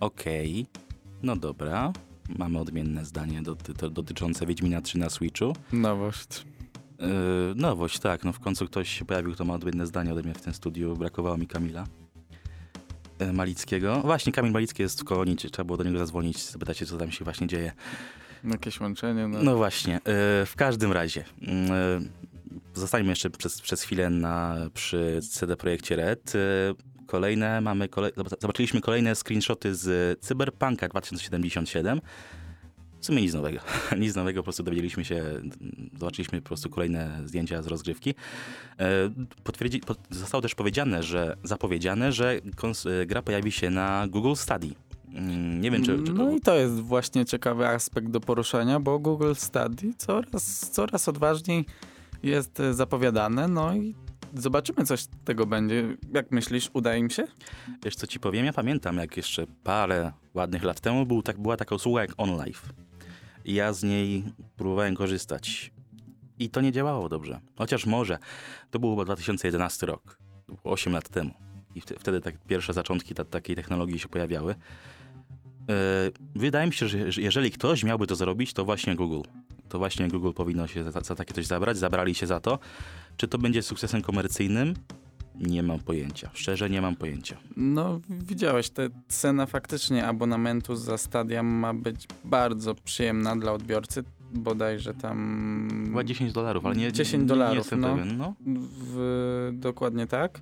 Okej, 0.00 0.66
no 1.22 1.37
dobra. 1.37 1.92
Mamy 2.38 2.58
odmienne 2.58 3.04
zdanie 3.04 3.42
doty, 3.42 3.72
dotyczące 3.90 4.46
Wiedźmina 4.46 4.80
3 4.80 4.99
na 4.99 5.11
Switchu. 5.11 5.52
Nowość. 5.72 6.46
Yy, 6.99 7.06
nowość, 7.56 7.99
tak, 7.99 8.25
no 8.25 8.32
w 8.32 8.40
końcu 8.40 8.66
ktoś 8.66 8.88
się 8.99 9.04
pojawił, 9.04 9.32
kto 9.32 9.44
ma 9.44 9.54
odmienne 9.54 9.87
zdanie 9.87 10.12
ode 10.12 10.22
mnie 10.22 10.34
w 10.34 10.40
tym 10.42 10.54
studiu. 10.54 10.96
Brakowało 10.96 11.37
mi 11.37 11.46
Kamila 11.46 11.87
Malickiego. 13.32 14.00
Właśnie, 14.00 14.32
Kamil 14.32 14.52
Malicki 14.52 14.82
jest 14.82 15.00
w 15.00 15.04
kolonii, 15.04 15.37
trzeba 15.37 15.64
było 15.64 15.76
do 15.78 15.85
niego 15.85 15.99
zadzwonić, 15.99 16.44
zapytać 16.50 16.78
się, 16.78 16.87
co 16.87 16.96
tam 16.99 17.11
się 17.12 17.25
właśnie 17.25 17.46
dzieje. 17.46 17.73
Jakieś 18.44 18.80
łączenie, 18.80 19.28
no. 19.28 19.42
No 19.42 19.56
właśnie, 19.56 19.96
e, 19.96 20.00
w 20.46 20.52
każdym 20.56 20.92
razie. 20.92 21.25
e, 21.49 22.00
Zostańmy 22.75 23.08
jeszcze 23.11 23.30
przez, 23.30 23.61
przez 23.61 23.82
chwilę 23.82 24.11
na, 24.11 24.56
przy 24.75 25.20
CD 25.30 25.56
Projekcie 25.56 25.96
Red. 25.96 26.32
E, 26.35 26.96
Kolejne 27.06 27.61
mamy, 27.61 27.88
kole, 27.88 28.11
zobaczyliśmy 28.40 28.80
kolejne 28.80 29.14
screenshoty 29.14 29.75
z 29.75 30.18
Cyberpunka 30.20 30.88
2077. 30.88 32.00
W 33.06 33.08
sumie 33.08 33.22
nic 33.22 33.34
nowego. 33.34 33.58
Nic 33.98 34.14
nowego, 34.16 34.40
po 34.40 34.44
prostu 34.44 34.62
dowiedzieliśmy 34.62 35.04
się, 35.04 35.25
zobaczyliśmy 35.98 36.42
po 36.42 36.48
prostu 36.48 36.70
kolejne 36.70 37.22
zdjęcia 37.25 37.62
z 37.62 37.66
rozgrywki. 37.66 38.14
E, 38.78 39.10
Potwierdzi, 39.44 39.80
pot, 39.80 39.98
zostało 40.10 40.42
też 40.42 40.54
powiedziane, 40.54 41.02
że 41.02 41.36
zapowiedziane, 41.44 42.12
że 42.12 42.40
e, 43.02 43.06
gra 43.06 43.22
pojawi 43.22 43.52
się 43.52 43.70
na 43.70 44.06
Google 44.08 44.34
Study. 44.34 44.68
Mm, 45.14 45.60
Nie 45.60 45.70
wiem, 45.70 45.84
czy, 45.84 46.02
czy 46.02 46.12
No 46.12 46.30
i 46.30 46.40
to 46.40 46.54
jest 46.54 46.75
właśnie 46.75 47.25
ciekawy 47.25 47.68
aspekt 47.68 48.08
do 48.08 48.20
poruszenia, 48.20 48.80
bo 48.80 48.98
Google 48.98 49.34
Study 49.34 49.94
coraz, 49.98 50.70
coraz 50.70 51.08
odważniej 51.08 51.64
jest 52.22 52.60
e, 52.60 52.75
zapowiadane, 52.75 53.48
no 53.48 53.76
i 53.76 53.94
zobaczymy, 54.34 54.84
coś 54.84 55.00
z 55.00 55.08
tego 55.25 55.46
będzie. 55.46 55.96
Jak 56.14 56.30
myślisz, 56.30 56.70
uda 56.72 56.96
im 56.96 57.10
się? 57.10 57.25
Wiesz 57.84 57.96
co 57.96 58.06
ci 58.06 58.20
powiem? 58.20 58.46
Ja 58.46 58.52
pamiętam, 58.52 58.96
jak 58.96 59.16
jeszcze 59.16 59.46
parę 59.64 60.12
ładnych 60.34 60.62
lat 60.62 60.80
temu 60.80 61.06
był, 61.06 61.22
tak, 61.22 61.38
była 61.38 61.56
taka 61.56 61.75
usługa 61.75 62.00
jak 62.00 62.10
OnLive. 62.16 62.62
Ja 63.46 63.72
z 63.72 63.82
niej 63.82 64.24
próbowałem 64.56 64.94
korzystać. 64.94 65.72
I 66.38 66.50
to 66.50 66.60
nie 66.60 66.72
działało 66.72 67.08
dobrze. 67.08 67.40
Chociaż 67.56 67.86
może. 67.86 68.18
To 68.70 68.78
był 68.78 68.90
chyba 68.90 69.04
2011 69.04 69.86
rok. 69.86 70.18
To 70.46 70.52
było 70.52 70.74
8 70.74 70.92
lat 70.92 71.08
temu. 71.08 71.30
I 71.74 71.80
wtedy, 71.80 72.20
tak 72.20 72.38
pierwsze 72.38 72.72
zaczątki 72.72 73.14
ta, 73.14 73.24
takiej 73.24 73.56
technologii 73.56 73.98
się 73.98 74.08
pojawiały. 74.08 74.54
Yy, 75.68 75.74
wydaje 76.34 76.66
mi 76.66 76.72
się, 76.72 76.88
że 76.88 77.12
że 77.12 77.22
jeżeli 77.22 77.50
ktoś 77.50 77.84
miałby 77.84 78.06
to 78.06 78.16
zrobić, 78.16 78.52
to 78.52 78.64
właśnie 78.64 78.96
Google. 78.96 79.20
To 79.68 79.78
właśnie 79.78 80.08
Google 80.08 80.32
powinno 80.32 80.66
się 80.66 80.84
za, 80.84 81.00
za 81.00 81.14
takie 81.14 81.34
coś 81.34 81.46
zabrać. 81.46 81.78
Zabrali 81.78 82.14
się 82.14 82.26
za 82.26 82.40
to. 82.40 82.58
Czy 83.16 83.28
to 83.28 83.38
będzie 83.38 83.62
sukcesem 83.62 84.02
komercyjnym? 84.02 84.74
Nie 85.40 85.62
mam 85.62 85.78
pojęcia. 85.78 86.31
Szczerze 86.35 86.71
nie 86.71 86.81
mam 86.83 86.97
pojęcia. 86.97 87.37
No, 87.57 88.00
widziałeś, 88.09 88.71
ta 88.71 88.83
cena 89.09 89.47
faktycznie 89.47 90.07
abonamentu 90.07 90.76
za 90.76 90.99
Stadia 90.99 91.43
ma 91.43 91.75
być 91.75 92.07
bardzo 92.25 92.75
przyjemna 92.75 93.37
dla 93.37 93.52
odbiorcy. 93.52 94.05
Bodajże 94.33 94.95
tam... 94.95 95.69
Chyba 95.87 96.05
10 96.05 96.33
dolarów, 96.33 96.66
ale 96.66 96.76
nie, 96.76 96.93
10 96.93 97.12
nie, 97.12 97.19
nie 97.19 97.26
dolarów, 97.26 97.57
jestem 97.57 97.81
no. 97.81 97.97
pewien. 97.97 98.16
No. 98.16 98.35
W, 98.81 99.50
dokładnie 99.52 100.07
tak. 100.07 100.40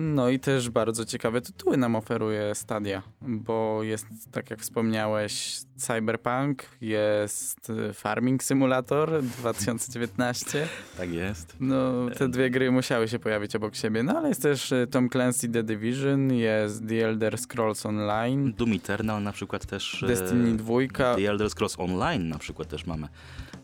No 0.00 0.28
i 0.28 0.38
też 0.38 0.70
bardzo 0.70 1.04
ciekawe 1.04 1.40
tytuły 1.40 1.76
nam 1.76 1.96
oferuje 1.96 2.54
Stadia, 2.54 3.02
bo 3.20 3.82
jest, 3.82 4.06
tak 4.32 4.50
jak 4.50 4.60
wspomniałeś, 4.60 5.60
Cyberpunk, 5.76 6.62
jest 6.80 7.70
y, 7.70 7.92
Farming 7.92 8.42
Simulator 8.42 9.22
2019. 9.22 10.68
Tak 10.96 11.12
jest. 11.12 11.56
No, 11.60 11.92
te 12.18 12.28
dwie 12.28 12.50
gry 12.50 12.70
musiały 12.70 13.08
się 13.08 13.18
pojawić 13.18 13.56
obok 13.56 13.74
siebie, 13.76 14.02
no 14.02 14.18
ale 14.18 14.28
jest 14.28 14.42
też 14.42 14.72
y, 14.72 14.86
Tom 14.90 15.08
Clancy 15.08 15.48
The 15.48 15.62
Division, 15.62 16.32
jest 16.32 16.88
The 16.88 17.06
Elder 17.08 17.38
Scrolls 17.38 17.86
Online, 17.86 18.52
Doom 18.52 18.72
Eternal 18.72 19.22
na 19.22 19.32
przykład 19.32 19.66
też. 19.66 20.02
e, 20.02 20.06
Destiny 20.06 20.56
2, 20.56 20.74
The 21.16 21.30
Elder 21.30 21.50
Scrolls 21.50 21.78
Online 21.78 22.28
na 22.28 22.38
przykład 22.38 22.68
też 22.68 22.86
mamy. 22.86 23.08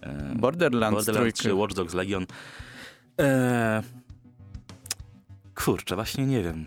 E, 0.01 0.35
Borderlands, 0.37 1.07
Borderlands 1.07 1.37
czy 1.39 1.43
trójki. 1.43 1.61
Watch 1.61 1.75
Dogs 1.75 1.95
Legion. 1.95 2.27
E, 3.21 3.83
kurczę, 5.65 5.95
właśnie 5.95 6.27
nie 6.27 6.43
wiem. 6.43 6.67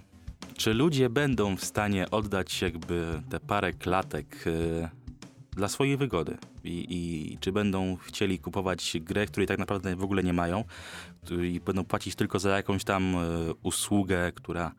Czy 0.53 0.73
ludzie 0.73 1.09
będą 1.09 1.57
w 1.57 1.65
stanie 1.65 2.11
oddać 2.11 2.61
jakby 2.61 3.21
te 3.29 3.39
parę 3.39 3.73
klatek 3.73 4.45
e, 4.47 4.89
dla 5.51 5.67
swojej 5.67 5.97
wygody? 5.97 6.37
I, 6.63 6.85
I 6.89 7.37
czy 7.37 7.51
będą 7.51 7.97
chcieli 7.97 8.39
kupować 8.39 8.97
grę, 9.01 9.25
której 9.25 9.47
tak 9.47 9.59
naprawdę 9.59 9.95
w 9.95 10.03
ogóle 10.03 10.23
nie 10.23 10.33
mają 10.33 10.63
i 11.43 11.59
będą 11.59 11.83
płacić 11.83 12.15
tylko 12.15 12.39
za 12.39 12.49
jakąś 12.49 12.83
tam 12.83 13.15
e, 13.15 13.19
usługę, 13.63 14.31
która 14.31 14.71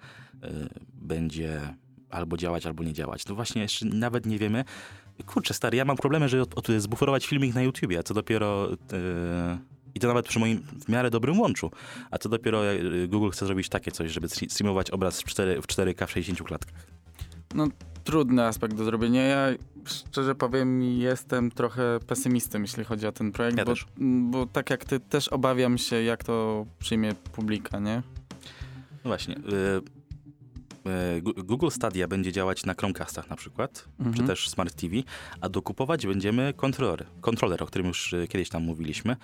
e, 0.42 0.48
będzie 0.94 1.74
albo 2.10 2.36
działać, 2.36 2.66
albo 2.66 2.84
nie 2.84 2.92
działać. 2.92 3.26
No 3.26 3.34
właśnie, 3.34 3.62
jeszcze 3.62 3.86
nawet 3.86 4.26
nie 4.26 4.38
wiemy. 4.38 4.64
Kurczę, 5.26 5.54
stary, 5.54 5.76
ja 5.76 5.84
mam 5.84 5.96
problemy, 5.96 6.28
żeby 6.28 6.42
od, 6.42 6.58
od, 6.58 6.68
zbuforować 6.78 7.26
filmik 7.26 7.54
na 7.54 7.62
YouTubie, 7.62 7.98
a 7.98 8.02
co 8.02 8.14
dopiero... 8.14 8.68
I 9.94 10.00
to 10.00 10.08
nawet 10.08 10.28
przy 10.28 10.38
moim 10.38 10.62
w 10.84 10.88
miarę 10.88 11.10
dobrym 11.10 11.40
łączu. 11.40 11.70
A 12.10 12.18
co 12.18 12.28
dopiero 12.28 12.66
e, 12.66 12.78
Google 13.08 13.30
chce 13.30 13.46
zrobić 13.46 13.68
takie 13.68 13.90
coś, 13.90 14.10
żeby 14.12 14.26
stre- 14.26 14.50
streamować 14.50 14.90
obraz 14.90 15.20
w, 15.20 15.24
4, 15.24 15.62
w 15.62 15.66
4K 15.66 16.06
w 16.06 16.10
60 16.10 16.42
klatkach. 16.42 16.86
Trudny 18.04 18.44
aspekt 18.44 18.74
do 18.74 18.84
zrobienia. 18.84 19.22
Ja 19.22 19.46
szczerze 19.86 20.34
powiem, 20.34 20.82
jestem 20.82 21.50
trochę 21.50 21.98
pesymistą, 22.06 22.60
jeśli 22.60 22.84
chodzi 22.84 23.06
o 23.06 23.12
ten 23.12 23.32
projekt, 23.32 23.58
Ja 23.58 23.64
bo, 23.64 23.74
bo 24.30 24.46
tak 24.46 24.70
jak 24.70 24.84
ty, 24.84 25.00
też 25.00 25.28
obawiam 25.28 25.78
się, 25.78 26.02
jak 26.02 26.24
to 26.24 26.66
przyjmie 26.78 27.14
publika, 27.14 27.78
nie? 27.78 28.02
No 29.04 29.08
właśnie. 29.08 29.34
Gu- 29.34 29.82
Google 31.22 31.68
Stadia 31.70 32.08
będzie 32.08 32.32
działać 32.32 32.64
na 32.66 32.74
Chromecastach 32.74 33.30
na 33.30 33.36
przykład, 33.36 33.88
Mhm. 33.98 34.16
czy 34.16 34.22
też 34.22 34.48
Smart 34.48 34.74
TV, 34.74 34.94
a 35.40 35.48
dokupować 35.48 36.06
będziemy 36.06 36.52
kontroler, 36.56 37.06
kontroler, 37.20 37.62
o 37.62 37.66
którym 37.66 37.86
już 37.86 38.14
e, 38.14 38.28
kiedyś 38.28 38.48
tam 38.48 38.62
mówiliśmy. 38.62 39.16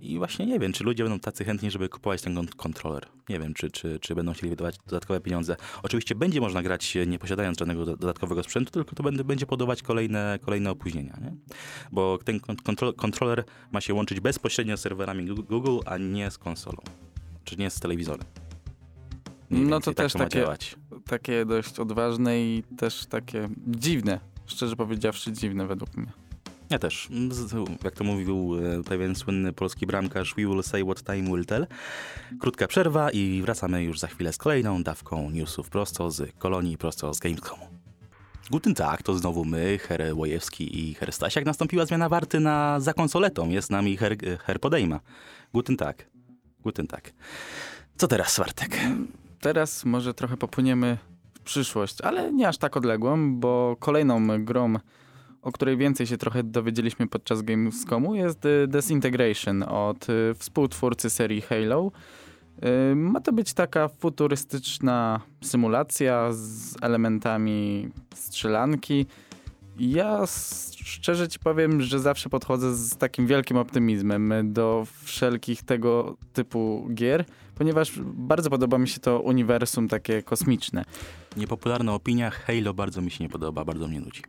I 0.00 0.18
właśnie 0.18 0.46
nie 0.46 0.58
wiem, 0.58 0.72
czy 0.72 0.84
ludzie 0.84 1.04
będą 1.04 1.20
tacy 1.20 1.44
chętni, 1.44 1.70
żeby 1.70 1.88
kupować 1.88 2.22
ten 2.22 2.34
kon- 2.34 2.46
kontroler. 2.48 3.06
Nie 3.28 3.38
wiem, 3.38 3.54
czy, 3.54 3.70
czy, 3.70 3.98
czy 4.00 4.14
będą 4.14 4.32
chcieli 4.32 4.50
wydawać 4.50 4.78
dodatkowe 4.86 5.20
pieniądze. 5.20 5.56
Oczywiście 5.82 6.14
będzie 6.14 6.40
można 6.40 6.62
grać 6.62 6.96
e, 6.96 7.06
nie 7.06 7.18
posiadając 7.18 7.58
żadnego 7.58 7.84
do- 7.86 7.96
dodatkowego 7.96 8.42
sprzętu, 8.42 8.70
tylko 8.70 8.94
to 8.96 9.02
będzie, 9.24 9.46
podawać 9.46 9.82
kolejne, 9.82 10.38
kolejne 10.42 10.70
opóźnienia. 10.70 11.18
Nie? 11.22 11.32
Bo 11.92 12.18
ten 12.24 12.40
kon- 12.40 12.56
kontro- 12.56 12.94
kontroler 12.94 13.44
ma 13.72 13.80
się 13.80 13.94
łączyć 13.94 14.20
bezpośrednio 14.20 14.76
z 14.76 14.80
serwerami 14.80 15.26
Google, 15.26 15.78
a 15.86 15.98
nie 15.98 16.30
z 16.30 16.38
konsolą. 16.38 16.78
Czy 17.44 17.56
nie 17.56 17.70
z 17.70 17.80
telewizorem. 17.80 18.26
Mniej 19.50 19.64
No 19.66 19.80
to 19.80 19.94
tak 19.94 19.96
też 19.96 20.14
ma 20.14 20.20
takie- 20.20 20.38
działać. 20.40 20.76
Takie 21.06 21.44
dość 21.44 21.78
odważne 21.78 22.40
i 22.40 22.62
też 22.78 23.06
takie 23.06 23.48
dziwne, 23.66 24.20
szczerze 24.46 24.76
powiedziawszy 24.76 25.32
dziwne 25.32 25.66
według 25.66 25.96
mnie. 25.96 26.12
Ja 26.70 26.78
też. 26.78 27.08
Mm, 27.10 27.30
Jak 27.84 27.94
to 27.94 28.04
mówił 28.04 28.56
e, 28.80 28.82
pewien 28.84 29.14
słynny 29.14 29.52
polski 29.52 29.86
bramkarz, 29.86 30.34
we 30.34 30.42
will 30.42 30.62
say 30.62 30.84
what 30.84 31.02
time 31.04 31.30
will 31.30 31.46
tell. 31.46 31.66
Krótka 32.40 32.66
przerwa 32.66 33.10
i 33.10 33.42
wracamy 33.42 33.82
już 33.84 33.98
za 33.98 34.06
chwilę 34.06 34.32
z 34.32 34.36
kolejną 34.38 34.82
dawką 34.82 35.30
newsów 35.30 35.70
prosto 35.70 36.10
z 36.10 36.32
kolonii, 36.38 36.78
prosto 36.78 37.14
z 37.14 37.18
Gamescomu. 37.18 37.66
Guten 38.50 38.74
Tag, 38.74 39.02
to 39.02 39.18
znowu 39.18 39.44
my, 39.44 39.78
Her 39.78 40.02
Łojewski 40.14 40.80
i 40.90 40.94
Her 40.94 41.12
Stasiak. 41.12 41.44
Nastąpiła 41.44 41.86
zmiana 41.86 42.08
warty 42.08 42.40
na 42.40 42.80
za 42.80 42.92
konsoletą. 42.92 43.48
Jest 43.48 43.68
z 43.68 43.70
nami 43.70 43.96
Her, 43.96 44.16
Her 44.38 44.60
Podejma. 44.60 45.00
Guten 45.52 45.76
Tag. 45.76 46.06
Guten 46.62 46.86
Tag. 46.86 47.12
Co 47.96 48.08
teraz, 48.08 48.32
Swartek? 48.32 48.78
Teraz 49.40 49.84
może 49.84 50.14
trochę 50.14 50.36
popłyniemy 50.36 50.98
w 51.34 51.40
przyszłość, 51.40 52.00
ale 52.00 52.32
nie 52.32 52.48
aż 52.48 52.58
tak 52.58 52.76
odległą, 52.76 53.34
bo 53.40 53.76
kolejną 53.80 54.44
grą, 54.44 54.74
o 55.42 55.52
której 55.52 55.76
więcej 55.76 56.06
się 56.06 56.16
trochę 56.16 56.42
dowiedzieliśmy 56.42 57.06
podczas 57.06 57.42
Gamescomu, 57.42 58.14
jest 58.14 58.44
y, 58.44 58.66
Desintegration 58.68 59.62
od 59.62 60.08
y, 60.08 60.34
współtwórcy 60.34 61.10
serii 61.10 61.40
Halo. 61.40 61.90
Y, 62.92 62.94
Ma 62.94 63.20
to 63.20 63.32
być 63.32 63.52
taka 63.52 63.88
futurystyczna 63.88 65.20
symulacja 65.42 66.28
z 66.32 66.76
elementami 66.82 67.88
strzelanki. 68.14 69.06
Ja 69.78 70.22
szczerze 70.84 71.28
ci 71.28 71.38
powiem, 71.38 71.82
że 71.82 72.00
zawsze 72.00 72.28
podchodzę 72.28 72.74
z 72.74 72.96
takim 72.96 73.26
wielkim 73.26 73.56
optymizmem 73.56 74.52
do 74.52 74.86
wszelkich 75.04 75.62
tego 75.62 76.16
typu 76.32 76.88
gier, 76.94 77.24
ponieważ 77.60 77.92
bardzo 78.02 78.50
podoba 78.50 78.78
mi 78.78 78.88
się 78.88 79.00
to 79.00 79.20
uniwersum 79.20 79.88
takie 79.88 80.22
kosmiczne. 80.22 80.84
Niepopularna 81.36 81.94
opinia, 81.94 82.30
Halo 82.30 82.74
bardzo 82.74 83.02
mi 83.02 83.10
się 83.10 83.24
nie 83.24 83.30
podoba, 83.30 83.64
bardzo 83.64 83.88
mnie 83.88 84.00
nudzi. 84.00 84.22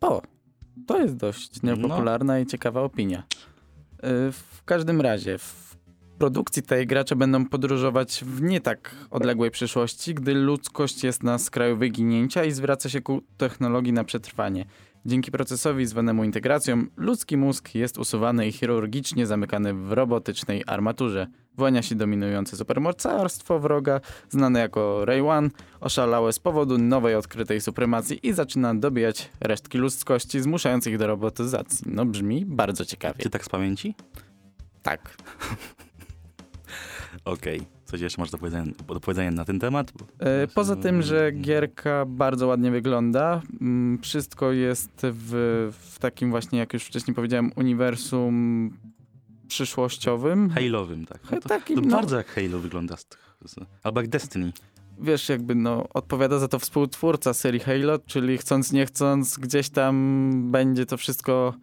O, 0.00 0.22
to 0.86 1.02
jest 1.02 1.16
dość 1.16 1.62
niepopularna 1.62 2.38
i 2.40 2.46
ciekawa 2.46 2.80
opinia. 2.80 3.18
Y, 3.18 4.32
W 4.32 4.62
każdym 4.64 5.00
razie, 5.00 5.38
w 5.38 5.76
produkcji 6.18 6.62
tej 6.62 6.86
gracze 6.86 7.16
będą 7.16 7.46
podróżować 7.46 8.24
w 8.26 8.42
nie 8.42 8.60
tak 8.60 8.94
odległej 9.10 9.50
przyszłości, 9.50 10.14
gdy 10.14 10.34
ludzkość 10.34 11.04
jest 11.04 11.22
na 11.22 11.38
skraju 11.38 11.76
wyginięcia 11.76 12.44
i 12.44 12.52
zwraca 12.52 12.88
się 12.88 13.00
ku 13.00 13.22
technologii 13.36 13.92
na 13.92 14.04
przetrwanie. 14.04 14.66
Dzięki 15.06 15.30
procesowi 15.30 15.86
zwanemu 15.86 16.24
integracją, 16.24 16.86
ludzki 16.96 17.36
mózg 17.36 17.74
jest 17.74 17.98
usuwany 17.98 18.46
i 18.46 18.52
chirurgicznie 18.52 19.26
zamykany 19.26 19.74
w 19.74 19.92
robotycznej 19.92 20.62
armaturze. 20.66 21.26
Włania 21.60 21.82
się 21.82 21.94
dominujące 21.94 22.56
supermocarstwo 22.56 23.58
wroga, 23.58 24.00
znane 24.28 24.60
jako 24.60 25.04
Ray 25.04 25.20
One, 25.20 25.48
oszalałe 25.80 26.32
z 26.32 26.38
powodu 26.38 26.78
nowej 26.78 27.14
odkrytej 27.14 27.60
supremacji 27.60 28.28
i 28.28 28.32
zaczyna 28.32 28.74
dobijać 28.74 29.30
resztki 29.40 29.78
ludzkości, 29.78 30.40
zmuszając 30.40 30.86
ich 30.86 30.98
do 30.98 31.06
robotyzacji. 31.06 31.86
No 31.86 32.06
brzmi 32.06 32.46
bardzo 32.46 32.84
ciekawie. 32.84 33.22
Ty 33.22 33.30
tak 33.30 33.44
z 33.44 33.48
pamięci? 33.48 33.94
Tak. 34.82 35.16
Okej. 37.24 37.62
Coś 37.84 38.00
jeszcze 38.00 38.22
masz 38.22 38.30
do 38.30 38.38
powiedzenia, 38.38 38.72
do 38.88 39.00
powiedzenia 39.00 39.30
na 39.30 39.44
ten 39.44 39.58
temat? 39.58 39.92
E, 40.18 40.46
Poza 40.46 40.76
tym, 40.76 41.02
że 41.02 41.32
gierka 41.32 42.04
bardzo 42.06 42.46
ładnie 42.46 42.70
wygląda, 42.70 43.42
mm, 43.60 43.98
wszystko 44.02 44.52
jest 44.52 44.92
w, 45.02 45.70
w 45.90 45.98
takim 45.98 46.30
właśnie, 46.30 46.58
jak 46.58 46.72
już 46.72 46.84
wcześniej 46.84 47.14
powiedziałem, 47.14 47.52
uniwersum 47.56 48.70
przyszłościowym. 49.50 50.48
Halo'owym, 50.50 51.06
tak. 51.06 51.22
He- 51.22 51.40
To, 51.40 51.48
takim, 51.48 51.76
to 51.76 51.88
no, 51.88 51.96
bardzo 51.96 52.16
jak 52.16 52.26
Halo 52.28 52.58
wygląda. 52.58 52.96
Albo 53.82 54.00
jak 54.00 54.10
Destiny. 54.10 54.52
wiesz, 55.00 55.28
jakby 55.28 55.54
no, 55.54 55.88
odpowiada 55.94 56.38
za 56.38 56.48
to 56.48 56.58
współtwórca 56.58 57.34
serii 57.34 57.60
Halo, 57.60 57.98
czyli 57.98 58.38
chcąc 58.38 58.72
nie 58.72 58.86
chcąc, 58.86 59.38
gdzieś 59.38 59.70
tam 59.70 59.94
będzie 60.52 60.86
to 60.86 60.96
wszystko 60.96 61.54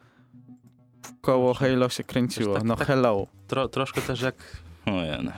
koło 1.22 1.53
Halo 1.53 1.89
się 1.89 2.03
kręciło. 2.03 2.56
tak- 2.56 2.63
No 2.63 2.75
tak- 2.75 2.88
hello. 2.88 3.27
Tro, 3.48 3.67
troszkę 3.67 4.01
też 4.01 4.22
jak... 4.22 4.36
Ojej. 4.86 5.29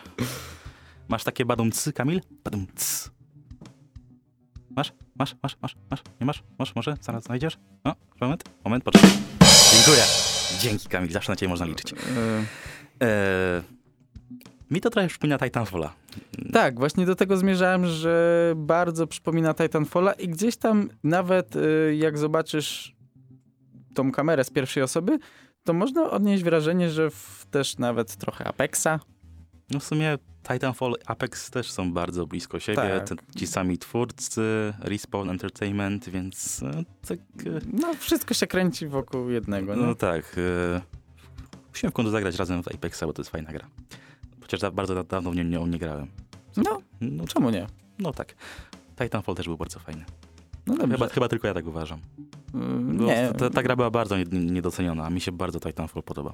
Masz 1.07 1.23
takie 1.23 1.45
badum 1.45 1.71
cy, 1.71 1.93
Kamil? 1.93 2.21
Badum 2.43 2.67
cy. 2.75 3.09
Masz? 4.69 4.93
Masz? 5.15 5.35
Masz? 5.43 5.57
Masz? 5.61 5.75
Masz? 5.91 6.01
Nie 6.19 6.25
masz? 6.25 6.43
Masz? 6.59 6.75
Może? 6.75 6.97
Zaraz 7.01 7.23
znajdziesz? 7.23 7.57
O, 7.83 7.95
moment, 8.21 8.43
moment, 8.65 8.83
poczekaj. 8.83 9.09
Dziękuję. 9.75 10.03
Dzięki, 10.59 10.89
Kamil, 10.89 11.11
zawsze 11.11 11.31
na 11.31 11.35
ciebie 11.35 11.49
można 11.49 11.65
liczyć. 11.65 11.93
E, 11.93 11.95
Eee, 13.01 13.61
mi 14.71 14.81
to 14.81 14.89
trochę 14.89 15.07
przypomina 15.07 15.37
Titanfalla. 15.37 15.93
Tak, 16.53 16.79
właśnie 16.79 17.05
do 17.05 17.15
tego 17.15 17.37
zmierzałem, 17.37 17.85
że 17.85 18.53
bardzo 18.55 19.07
przypomina 19.07 19.53
Titanfalla 19.53 20.13
i 20.13 20.27
gdzieś 20.27 20.57
tam 20.57 20.89
nawet 21.03 21.55
y, 21.55 21.95
jak 21.95 22.17
zobaczysz 22.17 22.95
tą 23.93 24.11
kamerę 24.11 24.43
z 24.43 24.49
pierwszej 24.49 24.83
osoby, 24.83 25.19
to 25.63 25.73
można 25.73 26.11
odnieść 26.11 26.43
wrażenie, 26.43 26.89
że 26.89 27.09
w, 27.09 27.45
też 27.51 27.77
nawet 27.77 28.15
trochę 28.15 28.45
Apexa. 28.47 28.99
No 29.71 29.79
w 29.79 29.83
sumie 29.83 30.17
Titanfall 30.53 30.91
i 30.91 30.95
Apex 31.05 31.49
też 31.51 31.71
są 31.71 31.93
bardzo 31.93 32.27
blisko 32.27 32.59
siebie. 32.59 32.75
Tak. 32.75 33.09
Te, 33.09 33.15
ci 33.39 33.47
sami 33.47 33.77
twórcy, 33.77 34.73
Respawn 34.79 35.29
Entertainment, 35.29 36.09
więc 36.09 36.63
e, 36.63 36.83
tak... 37.07 37.19
e, 37.19 37.59
No 37.73 37.93
wszystko 37.93 38.33
się 38.33 38.47
kręci 38.47 38.87
wokół 38.87 39.29
jednego. 39.29 39.75
No 39.75 39.85
No. 39.85 39.95
tak. 39.95 40.35
E, 40.75 40.81
musimy 41.69 41.91
w 41.91 41.93
końcu 41.93 42.11
zagrać 42.11 42.35
razem 42.35 42.63
w 42.63 42.67
Apexa, 42.67 43.01
bo 43.05 43.13
to 43.13 43.21
jest 43.21 43.31
fajna 43.31 43.51
gra. 43.51 43.67
Chociaż 44.41 44.71
bardzo 44.71 44.95
da, 44.95 45.03
dawno 45.03 45.31
w 45.31 45.35
nią 45.35 45.43
nie, 45.43 45.59
nie 45.59 45.79
grałem. 45.79 46.07
No, 46.57 46.79
No, 47.01 47.27
czemu 47.27 47.49
nie? 47.49 47.67
no 47.99 48.13
tak. 48.13 48.35
Titanfall 49.03 49.35
też 49.35 49.45
był 49.47 49.57
bardzo 49.57 49.79
fajny. 49.79 50.05
No. 50.67 50.75
Chyba, 50.87 51.07
chyba 51.07 51.27
tylko 51.27 51.47
ja 51.47 51.53
tak 51.53 51.67
uważam. 51.67 51.99
Mm, 52.53 52.97
Bo 52.97 53.03
nie, 53.05 53.31
Ta, 53.37 53.49
ta 53.49 53.63
gra 53.63 53.75
była 53.75 53.91
bardzo 53.91 54.17
nie- 54.17 54.25
niedoceniona, 54.25 55.05
a 55.05 55.09
mi 55.09 55.21
się 55.21 55.31
bardzo 55.31 55.59
Titanfall 55.59 56.03
podobał. 56.03 56.33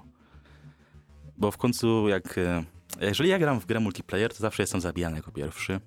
Bo 1.38 1.52
w 1.52 1.58
końcu 1.58 2.08
jak... 2.10 2.36
Jeżeli 3.02 3.30
ja 3.30 3.40
gram 3.40 3.60
w 3.60 3.66
grę 3.66 3.80
multiplayer, 3.80 4.34
to 4.34 4.40
zawsze 4.40 4.64
jestem 4.64 4.82
zabijany 4.82 5.16
jako 5.16 5.32
pierwszy. 5.32 5.80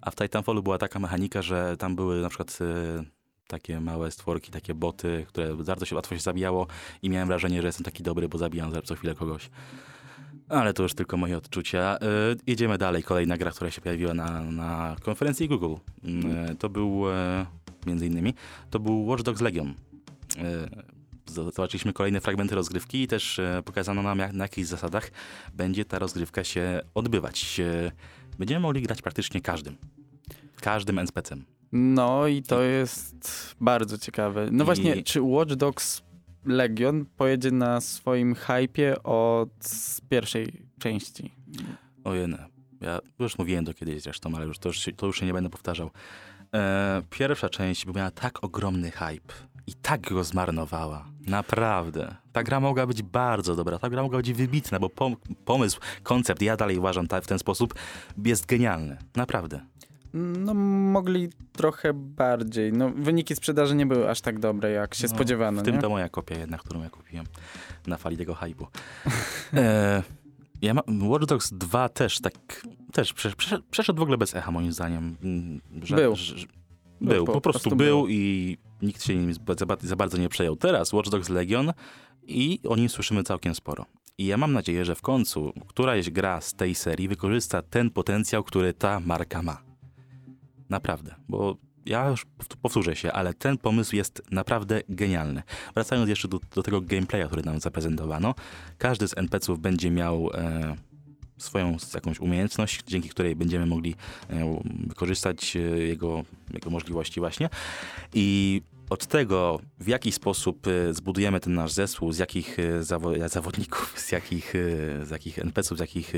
A 0.00 0.10
w 0.10 0.14
Titanfallu 0.16 0.62
była 0.62 0.78
taka 0.78 0.98
mechanika, 0.98 1.42
że 1.42 1.76
tam 1.76 1.96
były 1.96 2.22
na 2.22 2.28
przykład 2.28 2.58
e, 2.60 3.04
takie 3.46 3.80
małe 3.80 4.10
stworki, 4.10 4.50
takie 4.50 4.74
boty, 4.74 5.24
które 5.28 5.56
bardzo 5.56 5.84
się 5.86 5.94
łatwo 5.96 6.14
się 6.14 6.20
zabijało 6.20 6.66
i 7.02 7.10
miałem 7.10 7.28
wrażenie, 7.28 7.60
że 7.62 7.68
jestem 7.68 7.84
taki 7.84 8.02
dobry, 8.02 8.28
bo 8.28 8.38
zabijam 8.38 8.72
za- 8.72 8.82
co 8.82 8.94
chwilę 8.94 9.14
kogoś. 9.14 9.50
Ale 10.48 10.72
to 10.72 10.82
już 10.82 10.94
tylko 10.94 11.16
moje 11.16 11.36
odczucia. 11.36 11.98
E, 12.00 12.06
jedziemy 12.46 12.78
dalej. 12.78 13.02
Kolejna 13.02 13.36
gra, 13.36 13.50
która 13.50 13.70
się 13.70 13.80
pojawiła 13.80 14.14
na, 14.14 14.42
na 14.42 14.96
konferencji 15.02 15.48
Google. 15.48 15.74
E, 16.50 16.54
to 16.54 16.68
był, 16.68 17.10
e, 17.10 17.46
między 17.86 18.06
innymi, 18.06 18.34
to 18.70 18.78
był 18.80 19.06
Watch 19.06 19.22
Dogs 19.22 19.40
Legion. 19.40 19.74
Zobaczyliśmy 21.26 21.92
kolejne 21.92 22.20
fragmenty 22.20 22.54
rozgrywki 22.54 23.02
i 23.02 23.06
też 23.08 23.38
e, 23.38 23.62
pokazano 23.64 24.02
nam, 24.02 24.18
jak, 24.18 24.32
na 24.32 24.44
jakich 24.44 24.66
zasadach 24.66 25.10
będzie 25.54 25.84
ta 25.84 25.98
rozgrywka 25.98 26.44
się 26.44 26.80
odbywać. 26.94 27.60
E, 27.60 27.92
Będziemy 28.38 28.60
mogli 28.60 28.82
grać 28.82 29.02
praktycznie 29.02 29.40
każdym. 29.40 29.76
Każdym 30.60 30.98
NPC-em. 30.98 31.44
No 31.72 32.26
i 32.26 32.42
to 32.42 32.62
jest 32.62 33.54
bardzo 33.60 33.98
ciekawe. 33.98 34.48
No 34.52 34.62
I- 34.64 34.66
właśnie, 34.66 35.02
czy 35.02 35.22
Watch 35.22 35.54
Dogs 35.54 36.02
Legion 36.44 37.04
pojedzie 37.16 37.50
na 37.50 37.80
swoim 37.80 38.34
hypie 38.34 39.02
od 39.02 39.50
pierwszej 40.08 40.62
części? 40.78 41.34
Ojej, 42.04 42.28
ja 42.80 42.98
już 43.18 43.38
mówiłem 43.38 43.64
to 43.64 43.74
kiedyś 43.74 44.02
zresztą, 44.02 44.34
ale 44.36 44.46
już 44.46 44.58
to, 44.58 44.68
już 44.68 44.78
się, 44.78 44.92
to 44.92 45.06
już 45.06 45.20
się 45.20 45.26
nie 45.26 45.32
będę 45.32 45.50
powtarzał. 45.50 45.90
E, 46.54 47.02
pierwsza 47.10 47.48
część 47.48 47.86
miała 47.86 48.10
tak 48.10 48.44
ogromny 48.44 48.90
hype 48.90 49.34
i 49.66 49.74
tak 49.74 50.00
go 50.12 50.24
zmarnowała. 50.24 51.06
Naprawdę. 51.26 52.14
Ta 52.32 52.42
gra 52.42 52.60
mogła 52.60 52.86
być 52.86 53.02
bardzo 53.02 53.54
dobra, 53.56 53.78
ta 53.78 53.90
gra 53.90 54.02
mogła 54.02 54.18
być 54.18 54.32
wybitna, 54.32 54.78
bo 54.78 54.88
pom- 54.88 55.16
pomysł, 55.44 55.80
koncept, 56.02 56.42
ja 56.42 56.56
dalej 56.56 56.78
uważam 56.78 57.08
ta, 57.08 57.20
w 57.20 57.26
ten 57.26 57.38
sposób, 57.38 57.74
jest 58.24 58.46
genialny. 58.46 58.96
Naprawdę. 59.16 59.60
No 60.14 60.54
mogli 60.54 61.28
trochę 61.52 61.92
bardziej. 61.94 62.72
No 62.72 62.90
wyniki 62.90 63.36
sprzedaży 63.36 63.74
nie 63.74 63.86
były 63.86 64.10
aż 64.10 64.20
tak 64.20 64.38
dobre, 64.38 64.70
jak 64.70 64.94
się 64.94 65.06
No, 65.08 65.14
spodziewano, 65.14 65.62
W 65.62 65.64
tym 65.64 65.74
nie? 65.74 65.80
to 65.80 65.88
moja 65.88 66.08
kopia 66.08 66.38
jedna, 66.38 66.58
którą 66.58 66.82
ja 66.82 66.90
kupiłem 66.90 67.26
na 67.86 67.96
fali 67.96 68.16
tego 68.16 68.34
hype'u. 68.34 68.66
e, 69.54 70.02
ja 70.62 70.74
ma, 70.74 70.82
Watch 71.02 71.24
Dogs 71.26 71.52
2 71.52 71.88
też 71.88 72.20
tak, 72.20 72.66
też 72.92 73.12
przesz, 73.12 73.34
przesz, 73.34 73.60
przeszedł 73.70 73.98
w 73.98 74.02
ogóle 74.02 74.18
bez 74.18 74.34
echa 74.34 74.50
moim 74.50 74.72
zdaniem. 74.72 75.16
Mm, 75.22 75.60
Że, 75.82 75.96
Był. 75.96 76.16
Że, 76.16 76.34
był, 77.00 77.24
po, 77.24 77.40
prostu, 77.40 77.76
był, 77.76 78.08
i 78.08 78.56
nikt 78.82 79.04
się 79.04 79.16
nim 79.16 79.34
za, 79.82 79.96
bardzo 79.96 80.18
nie 80.18 80.28
przejął. 80.28 80.56
Teraz 80.56 80.92
Watch 80.92 81.10
Dogs 81.10 81.28
Legion 81.28 81.72
i 82.22 82.60
o 82.68 82.76
nim 82.76 82.88
słyszymy 82.88 83.22
całkiem 83.22 83.54
sporo. 83.54 83.86
I 84.18 84.26
ja 84.26 84.36
mam 84.36 84.52
nadzieję, 84.52 84.84
że 84.84 84.94
w 84.94 85.02
końcu 85.02 85.52
któraś 85.66 86.10
gra 86.10 86.40
z 86.40 86.54
tej 86.54 86.74
serii 86.74 87.08
wykorzysta 87.08 87.62
ten 87.62 87.90
potencjał, 87.90 88.44
który 88.44 88.74
ta 88.74 89.00
marka 89.00 89.42
ma. 89.42 89.62
Naprawdę, 90.70 91.14
bo 91.28 91.56
ja 91.86 92.08
już 92.08 92.26
pow- 92.38 92.56
powtórzę 92.62 92.96
się, 92.96 93.12
ale 93.12 93.34
ten 93.34 93.58
pomysł 93.58 93.96
jest 93.96 94.22
naprawdę 94.30 94.82
genialny. 94.88 95.42
Wracając 95.74 96.08
jeszcze 96.08 96.28
do, 96.28 96.40
do 96.54 96.62
tego 96.62 96.80
gameplaya, 96.80 97.26
który 97.26 97.42
nam 97.42 97.60
zaprezentowano, 97.60 98.34
każdy 98.78 99.08
z 99.08 99.18
NPC-ów 99.18 99.60
będzie 99.60 99.90
miał 99.90 100.30
e, 100.34 100.76
swoją 101.38 101.76
jakąś 101.94 102.20
umiejętność, 102.20 102.82
dzięki 102.86 103.08
której 103.08 103.36
będziemy 103.36 103.66
mogli 103.66 103.94
e, 104.30 104.60
wykorzystać 104.86 105.56
e, 105.56 105.60
jego, 105.60 106.24
jego 106.54 106.70
możliwości 106.70 107.20
właśnie. 107.20 107.48
I 108.14 108.62
od 108.90 109.06
tego, 109.06 109.60
w 109.80 109.88
jaki 109.88 110.12
sposób 110.12 110.66
e, 110.66 110.94
zbudujemy 110.94 111.40
ten 111.40 111.54
nasz 111.54 111.72
zespół, 111.72 112.12
z 112.12 112.18
jakich 112.18 112.56
zawo- 112.80 113.28
zawodników, 113.28 113.94
z 114.00 114.12
jakich, 114.12 114.52
z 115.02 115.10
jakich 115.10 115.38
NPC-ów, 115.38 115.78
z 115.78 115.80
jakich 115.80 116.12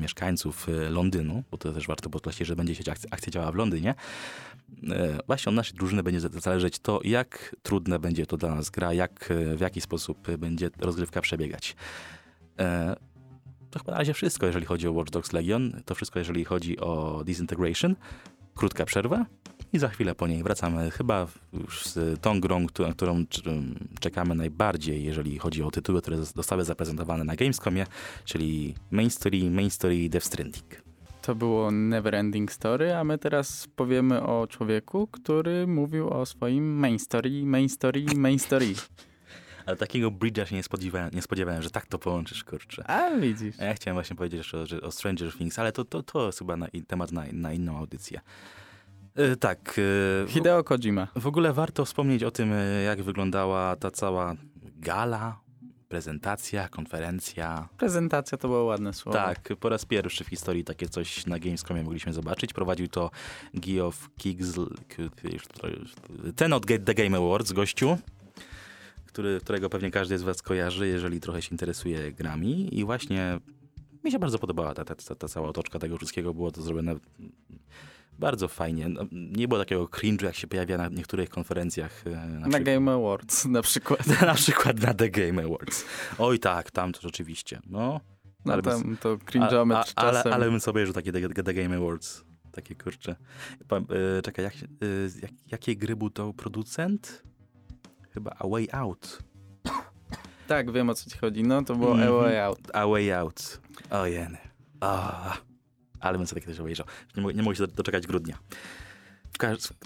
mieszkańców 0.00 0.66
Londynu, 0.90 1.42
bo 1.50 1.58
to 1.58 1.72
też 1.72 1.86
warto 1.86 2.10
podkreślić, 2.10 2.48
że 2.48 2.56
będzie 2.56 2.74
się 2.74 2.90
akcja, 2.90 3.08
akcja 3.10 3.52
w 3.52 3.54
Londynie, 3.54 3.94
właśnie 5.26 5.50
od 5.50 5.56
naszej 5.56 5.76
drużyny 5.76 6.02
będzie 6.02 6.20
za- 6.20 6.28
zależeć 6.28 6.78
to, 6.78 7.00
jak 7.04 7.56
trudna 7.62 7.98
będzie 7.98 8.26
to 8.26 8.36
dla 8.36 8.54
nas 8.54 8.70
gra, 8.70 8.92
jak, 8.92 9.28
w 9.56 9.60
jaki 9.60 9.80
sposób 9.80 10.30
będzie 10.38 10.70
rozgrywka 10.78 11.20
przebiegać. 11.20 11.76
To 13.72 13.78
chyba 13.78 13.92
na 13.92 13.98
razie 13.98 14.14
wszystko, 14.14 14.46
jeżeli 14.46 14.66
chodzi 14.66 14.88
o 14.88 14.92
Watch 14.92 15.10
Dogs 15.10 15.32
Legion. 15.32 15.82
To 15.84 15.94
wszystko, 15.94 16.18
jeżeli 16.18 16.44
chodzi 16.44 16.78
o 16.80 17.22
Disintegration. 17.26 17.96
Krótka 18.54 18.84
przerwa 18.84 19.26
i 19.72 19.78
za 19.78 19.88
chwilę 19.88 20.14
po 20.14 20.26
niej 20.26 20.42
wracamy 20.42 20.90
chyba 20.90 21.26
już 21.52 21.82
z 21.86 22.20
tą 22.20 22.40
grą, 22.40 22.66
którą, 22.66 22.88
na 22.88 22.94
którą 22.94 23.22
cz- 23.22 23.74
czekamy 24.00 24.34
najbardziej, 24.34 25.04
jeżeli 25.04 25.38
chodzi 25.38 25.62
o 25.62 25.70
tytuły, 25.70 26.00
które 26.02 26.16
zos- 26.16 26.34
zostały 26.36 26.64
zaprezentowane 26.64 27.24
na 27.24 27.36
Gamescomie, 27.36 27.86
czyli 28.24 28.74
Main 28.90 29.10
Story, 29.10 29.50
Main 29.50 29.70
Story 29.70 30.08
Death 30.08 30.26
Stranding. 30.26 30.82
To 31.22 31.34
było 31.34 31.70
Neverending 31.70 32.52
Story, 32.52 32.94
a 32.94 33.04
my 33.04 33.18
teraz 33.18 33.68
powiemy 33.76 34.22
o 34.22 34.46
człowieku, 34.46 35.06
który 35.06 35.66
mówił 35.66 36.08
o 36.10 36.26
swoim 36.26 36.78
main 36.78 36.98
story, 36.98 37.30
main 37.44 37.68
story, 37.68 38.04
main 38.16 38.38
story. 38.38 38.66
Ale 39.66 39.76
takiego 39.76 40.10
bridge'a 40.10 40.44
się 40.44 40.56
nie 40.56 40.62
spodziewałem, 40.62 41.10
nie 41.14 41.22
spodziewałem, 41.22 41.62
że 41.62 41.70
tak 41.70 41.86
to 41.86 41.98
połączysz, 41.98 42.44
kurczę. 42.44 42.90
A 42.90 43.10
widzisz. 43.10 43.60
A 43.60 43.64
Ja 43.64 43.74
chciałem 43.74 43.96
właśnie 43.96 44.16
powiedzieć 44.16 44.38
jeszcze 44.38 44.58
o, 44.82 44.86
o 44.86 44.92
Stranger 44.92 45.32
Things, 45.32 45.58
ale 45.58 45.72
to, 45.72 45.84
to, 45.84 46.02
to 46.02 46.26
jest 46.26 46.38
chyba 46.38 46.56
na, 46.56 46.66
temat 46.86 47.12
na, 47.12 47.24
na 47.32 47.52
inną 47.52 47.78
audycję. 47.78 48.20
E, 49.14 49.36
tak. 49.36 49.72
w, 49.76 50.26
Hideo 50.28 50.64
Kojima. 50.64 51.08
w 51.16 51.26
ogóle 51.26 51.52
warto 51.52 51.84
wspomnieć 51.84 52.22
o 52.22 52.30
tym, 52.30 52.52
e, 52.52 52.82
jak 52.82 53.02
wyglądała 53.02 53.76
ta 53.76 53.90
cała 53.90 54.34
gala, 54.76 55.42
prezentacja, 55.88 56.68
konferencja. 56.68 57.68
Prezentacja 57.78 58.38
to 58.38 58.48
było 58.48 58.64
ładne 58.64 58.92
słowo. 58.92 59.18
Tak, 59.18 59.48
po 59.60 59.68
raz 59.68 59.84
pierwszy 59.84 60.24
w 60.24 60.26
historii 60.26 60.64
takie 60.64 60.88
coś 60.88 61.26
na 61.26 61.38
Gamescomie 61.38 61.82
mogliśmy 61.82 62.12
zobaczyć. 62.12 62.52
Prowadził 62.52 62.88
to 62.88 63.10
Geoff 63.54 64.08
Kiggs, 64.18 64.46
ten 66.36 66.52
od 66.52 66.66
The 66.84 66.94
Game 66.94 67.16
Awards, 67.16 67.52
gościu, 67.52 67.98
który, 69.12 69.40
którego 69.40 69.70
pewnie 69.70 69.90
każdy 69.90 70.18
z 70.18 70.22
was 70.22 70.42
kojarzy, 70.42 70.88
jeżeli 70.88 71.20
trochę 71.20 71.42
się 71.42 71.48
interesuje 71.50 72.12
grami. 72.12 72.78
I 72.78 72.84
właśnie 72.84 73.40
mi 74.04 74.12
się 74.12 74.18
bardzo 74.18 74.38
podobała 74.38 74.74
ta, 74.74 74.84
ta, 74.84 74.94
ta, 74.94 75.14
ta 75.14 75.28
cała 75.28 75.48
otoczka 75.48 75.78
tego 75.78 75.96
wszystkiego. 75.96 76.34
Było 76.34 76.50
to 76.50 76.62
zrobione 76.62 76.96
bardzo 78.18 78.48
fajnie. 78.48 78.88
No, 78.88 79.04
nie 79.12 79.48
było 79.48 79.60
takiego 79.60 79.84
cringe'u, 79.84 80.24
jak 80.24 80.34
się 80.34 80.46
pojawia 80.46 80.78
na 80.78 80.88
niektórych 80.88 81.30
konferencjach. 81.30 82.06
e, 82.06 82.10
Na, 82.28 82.48
Na 82.48 82.60
Game 82.60 82.92
Awards 82.92 83.44
na 83.44 83.62
przykład. 83.62 84.06
na 84.20 84.34
przykład 84.34 84.80
na 84.80 84.94
The 84.94 85.10
Game 85.10 85.44
Awards. 85.44 85.84
Oj 86.18 86.38
tak, 86.38 86.70
tam 86.70 86.92
to 86.92 87.00
rzeczywiście. 87.02 87.60
No, 87.66 88.00
No 88.44 88.52
Ale 88.52 88.62
tam 88.62 88.96
to 88.96 89.12
a, 89.12 89.16
cringe'ometr 89.16 89.92
a, 89.96 90.00
ale, 90.02 90.22
ale 90.22 90.50
bym 90.50 90.60
sobie 90.60 90.70
obejrzał 90.72 90.94
takie 90.94 91.12
The, 91.12 91.42
The 91.42 91.54
Game 91.54 91.76
Awards. 91.76 92.24
Takie 92.52 92.74
kurcze. 92.74 93.16
Pa, 93.68 93.76
e, 93.76 93.82
czekaj, 94.22 94.44
jak, 94.44 94.54
e, 94.54 94.66
jak, 95.22 95.30
jakie 95.50 95.76
gry 95.76 95.96
był 95.96 96.10
to 96.10 96.32
producent? 96.32 97.22
Chyba 98.14 98.30
A 98.38 98.48
Way 98.48 98.68
Out. 98.72 99.18
Tak, 100.46 100.72
wiem 100.72 100.90
o 100.90 100.94
co 100.94 101.10
ci 101.10 101.18
chodzi. 101.18 101.42
No 101.42 101.62
to 101.64 101.74
było 101.76 101.92
Mhm. 101.92 102.08
A 102.08 102.16
Way 102.22 102.40
Out. 102.40 102.58
A 102.72 102.86
Way 102.86 103.12
Out. 103.12 103.60
O 103.90 104.06
jeny. 104.06 104.38
Ale 106.00 106.18
bym 106.18 106.26
sobie 106.26 106.42
też 106.42 106.60
obejrzał. 106.60 106.86
Nie, 107.16 107.22
mogę- 107.22 107.34
nie 107.34 107.42
mogę 107.42 107.56
się 107.56 107.66
doczekać 107.66 108.06
grudnia. 108.06 108.38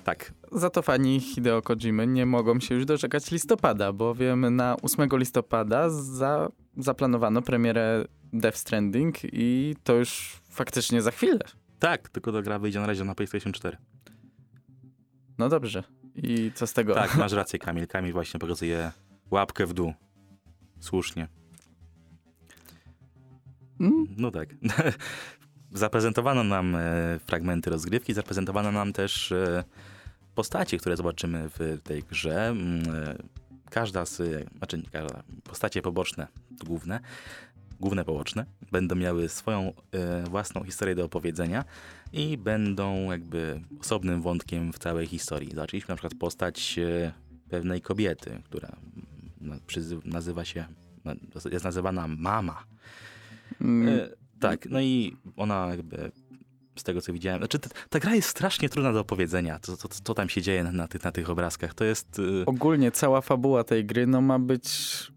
Tak, 0.04 0.32
Za 0.52 0.70
to 0.70 0.82
fani 0.82 1.20
Hideo 1.20 1.62
Kojimy 1.62 2.06
nie 2.06 2.26
mogą 2.26 2.60
się 2.60 2.74
już 2.74 2.84
doczekać 2.84 3.30
listopada, 3.30 3.92
bowiem 3.92 4.56
na 4.56 4.76
8 4.82 5.18
listopada 5.18 5.90
za, 5.90 6.48
zaplanowano 6.76 7.42
premierę 7.42 8.04
Death 8.32 8.58
Stranding 8.58 9.16
i 9.24 9.76
to 9.84 9.94
już 9.94 10.40
faktycznie 10.50 11.02
za 11.02 11.10
chwilę. 11.10 11.38
tak, 11.78 12.08
tylko 12.08 12.32
ta 12.32 12.42
gra 12.42 12.58
wyjdzie 12.58 12.80
na 12.80 12.86
razie 12.86 13.04
na 13.04 13.14
PlayStation 13.14 13.52
4. 13.52 13.76
No 15.38 15.48
dobrze. 15.48 15.82
I 16.16 16.52
co 16.54 16.66
z 16.66 16.72
tego? 16.72 16.94
Tak, 16.94 17.16
masz 17.16 17.32
rację 17.42 17.58
Kamil. 17.58 17.86
Kamil 17.86 18.12
właśnie 18.12 18.40
pokazuje 18.40 18.92
łapkę 19.30 19.66
w 19.66 19.72
dół. 19.72 19.94
Słusznie. 20.80 21.28
Mm? 23.80 24.06
No 24.16 24.30
tak. 24.30 24.48
Zaprezentowano 25.72 26.44
nam 26.44 26.76
e, 26.76 27.18
fragmenty 27.26 27.70
rozgrywki, 27.70 28.14
zaprezentowano 28.14 28.72
nam 28.72 28.92
też 28.92 29.32
e, 29.32 29.64
postacie, 30.34 30.78
które 30.78 30.96
zobaczymy 30.96 31.48
w 31.48 31.78
tej 31.84 32.02
grze. 32.02 32.46
Mm, 32.46 32.82
e, 32.94 33.16
Każda 33.70 34.06
z, 34.06 34.22
znaczy 34.58 34.78
nie 34.78 34.90
każda, 34.92 35.22
postacie 35.44 35.82
poboczne, 35.82 36.26
główne, 36.64 37.00
główne 37.80 38.04
poboczne, 38.04 38.46
będą 38.72 38.94
miały 38.94 39.28
swoją 39.28 39.72
e, 39.92 40.22
własną 40.30 40.64
historię 40.64 40.94
do 40.94 41.04
opowiedzenia 41.04 41.64
i 42.12 42.38
będą 42.38 43.10
jakby 43.10 43.60
osobnym 43.80 44.22
wątkiem 44.22 44.72
w 44.72 44.78
całej 44.78 45.06
historii. 45.06 45.50
Zobaczyliśmy 45.50 45.92
na 45.92 45.96
przykład 45.96 46.14
postać 46.20 46.78
e, 46.78 47.12
pewnej 47.48 47.80
kobiety, 47.80 48.42
która 48.44 48.76
na- 49.40 49.56
przyzy- 49.56 50.00
nazywa 50.06 50.44
się, 50.44 50.64
na- 51.04 51.14
jest 51.52 51.64
nazywana 51.64 52.08
Mama. 52.08 52.64
Mm, 53.60 53.88
E, 53.88 54.08
tak, 54.40 54.66
no 54.70 54.80
i 54.80 55.16
ona 55.36 55.66
jakby 55.70 56.12
z 56.76 56.82
tego 56.82 57.00
co 57.00 57.12
widziałem. 57.12 57.40
Znaczy, 57.40 57.58
ta, 57.58 57.68
ta 57.90 57.98
gra 57.98 58.14
jest 58.14 58.28
strasznie 58.28 58.68
trudna 58.68 58.92
do 58.92 59.00
opowiedzenia, 59.00 59.58
co, 59.62 59.76
co, 59.76 59.88
co 59.88 60.14
tam 60.14 60.28
się 60.28 60.42
dzieje 60.42 60.64
na, 60.64 60.72
na, 60.72 60.88
tych, 60.88 61.04
na 61.04 61.12
tych 61.12 61.30
obrazkach. 61.30 61.74
To 61.74 61.84
jest... 61.84 62.18
y, 62.18 62.44
Ogólnie 62.46 62.90
cała 62.90 63.20
fabuła 63.20 63.64
tej 63.64 63.84
gry 63.84 64.06
no, 64.06 64.20
ma 64.20 64.38
być 64.38 64.68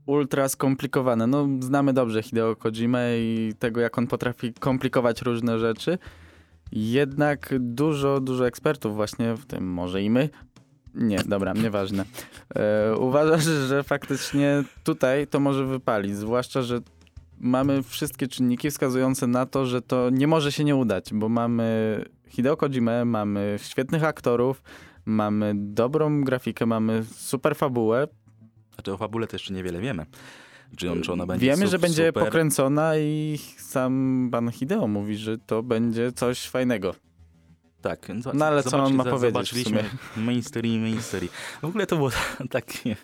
ultra 0.06 0.50
skomplikowana. 0.50 1.28
No, 1.28 1.48
znamy 1.60 1.94
dobrze 1.94 2.24
Hideo 2.24 2.56
Kojimę 2.56 3.20
i 3.20 3.54
tego, 3.60 3.82
jak 3.82 3.98
on 3.98 4.08
potrafi 4.08 4.54
komplikować 4.54 5.22
różne 5.22 5.60
rzeczy. 5.60 5.98
Jednak 6.72 7.54
dużo, 7.60 8.20
dużo 8.20 8.48
ekspertów 8.48 8.96
właśnie, 8.96 9.36
w 9.36 9.46
tym 9.46 9.74
może 9.74 10.02
i 10.02 10.10
my, 10.10 10.30
nie, 10.94 11.18
dobra, 11.26 11.54
nieważne. 11.54 12.06
E, 12.56 12.96
uważasz, 12.96 13.44
że 13.44 13.84
faktycznie 13.84 14.64
tutaj 14.84 15.28
to 15.28 15.40
może 15.40 15.66
wypalić, 15.66 16.16
zwłaszcza, 16.16 16.62
że 16.62 16.80
mamy 17.40 17.84
wszystkie 17.84 18.28
czynniki 18.28 18.70
wskazujące 18.72 19.28
na 19.28 19.46
to, 19.46 19.66
że 19.66 19.82
to 19.82 20.10
nie 20.10 20.28
może 20.28 20.52
się 20.52 20.64
nie 20.64 20.76
udać, 20.76 21.14
bo 21.14 21.30
mamy 21.30 21.66
Hideo 22.28 22.58
Kojimę, 22.58 23.06
mamy 23.06 23.56
świetnych 23.64 24.04
aktorów, 24.04 24.62
mamy 25.06 25.54
dobrą 25.56 26.22
grafikę, 26.24 26.66
mamy 26.66 27.04
super 27.16 27.56
fabułę. 27.56 28.08
Znaczy 28.74 28.94
o 28.94 28.98
fabule 28.98 29.28
to 29.28 29.36
jeszcze 29.36 29.54
niewiele 29.54 29.80
wiemy. 29.82 30.06
Czy, 30.78 30.92
on, 30.92 31.02
czy 31.02 31.14
ona 31.14 31.26
będzie 31.26 31.46
Wiemy, 31.46 31.68
że 31.68 31.80
będzie 31.80 32.08
super. 32.08 32.24
pokręcona 32.24 32.98
i 32.98 33.40
sam 33.58 34.30
pan 34.32 34.52
Hideo 34.52 34.88
mówi, 34.88 35.18
że 35.18 35.38
to 35.38 35.64
będzie 35.64 36.12
coś 36.12 36.48
fajnego. 36.48 36.96
Tak. 37.82 38.08
zo- 38.08 38.34
No 38.34 38.46
ale 38.46 38.64
co 38.64 38.84
on 38.84 38.94
ma 38.94 39.04
powiedzieć 39.04 39.22
Zobaczyliśmy 39.34 39.84
sumie? 40.12 40.26
main 40.26 40.44
story, 40.44 40.80
main 40.80 41.02
story. 41.02 41.28
W 41.62 41.66
ogóle 41.66 41.86
to 41.88 41.96
było 41.96 42.10
takie, 42.50 42.96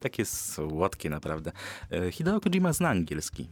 takie 0.00 0.24
słodkie 0.24 1.10
naprawdę. 1.10 1.52
E, 1.92 2.12
Hideo 2.12 2.40
Kojima 2.40 2.72
zna 2.72 2.88
angielski. 2.88 3.48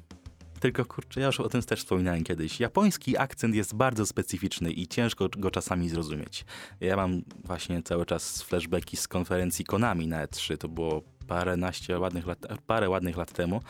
Tylko 0.61 0.85
kurczę, 0.85 1.21
ja 1.21 1.27
już 1.27 1.40
o 1.40 1.49
tym 1.49 1.62
też 1.62 1.81
wspominałem 1.81 2.25
kiedyś. 2.25 2.61
Japoński 2.61 3.19
akcent 3.19 3.55
jest 3.55 3.75
bardzo 3.75 4.07
specyficzny 4.07 4.73
i 4.73 4.88
ciężko 4.88 5.29
go 5.38 5.51
czasami 5.51 5.88
zrozumieć. 5.88 6.45
Ja 6.81 6.97
mam 6.97 7.23
właśnie 7.45 7.83
cały 7.83 8.07
czas 8.07 8.42
flashbacki 8.42 8.97
z 8.97 9.09
konferencji 9.09 9.64
Konami 9.64 10.07
na 10.07 10.27
E3. 10.27 10.57
To 10.57 10.69
było 10.69 11.03
paręnaście 11.27 11.99
ładnych 11.99 12.27
lat, 12.27 12.38
parę 12.66 12.88
ładnych 12.88 13.16
lat 13.16 13.33
temu. 13.33 13.61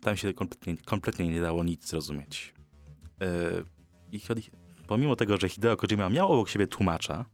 Tam 0.00 0.16
się 0.16 0.34
kompletnie, 0.34 0.76
kompletnie 0.76 1.28
nie 1.28 1.40
dało 1.40 1.64
nic 1.64 1.88
zrozumieć. 1.88 2.54
E, 3.20 3.26
I 4.12 4.20
pomimo 4.86 5.16
tego, 5.16 5.36
że 5.36 5.48
Hideo 5.48 5.76
Kojima 5.76 6.10
miał 6.10 6.32
obok 6.32 6.48
siebie 6.48 6.66
tłumacza, 6.66 7.24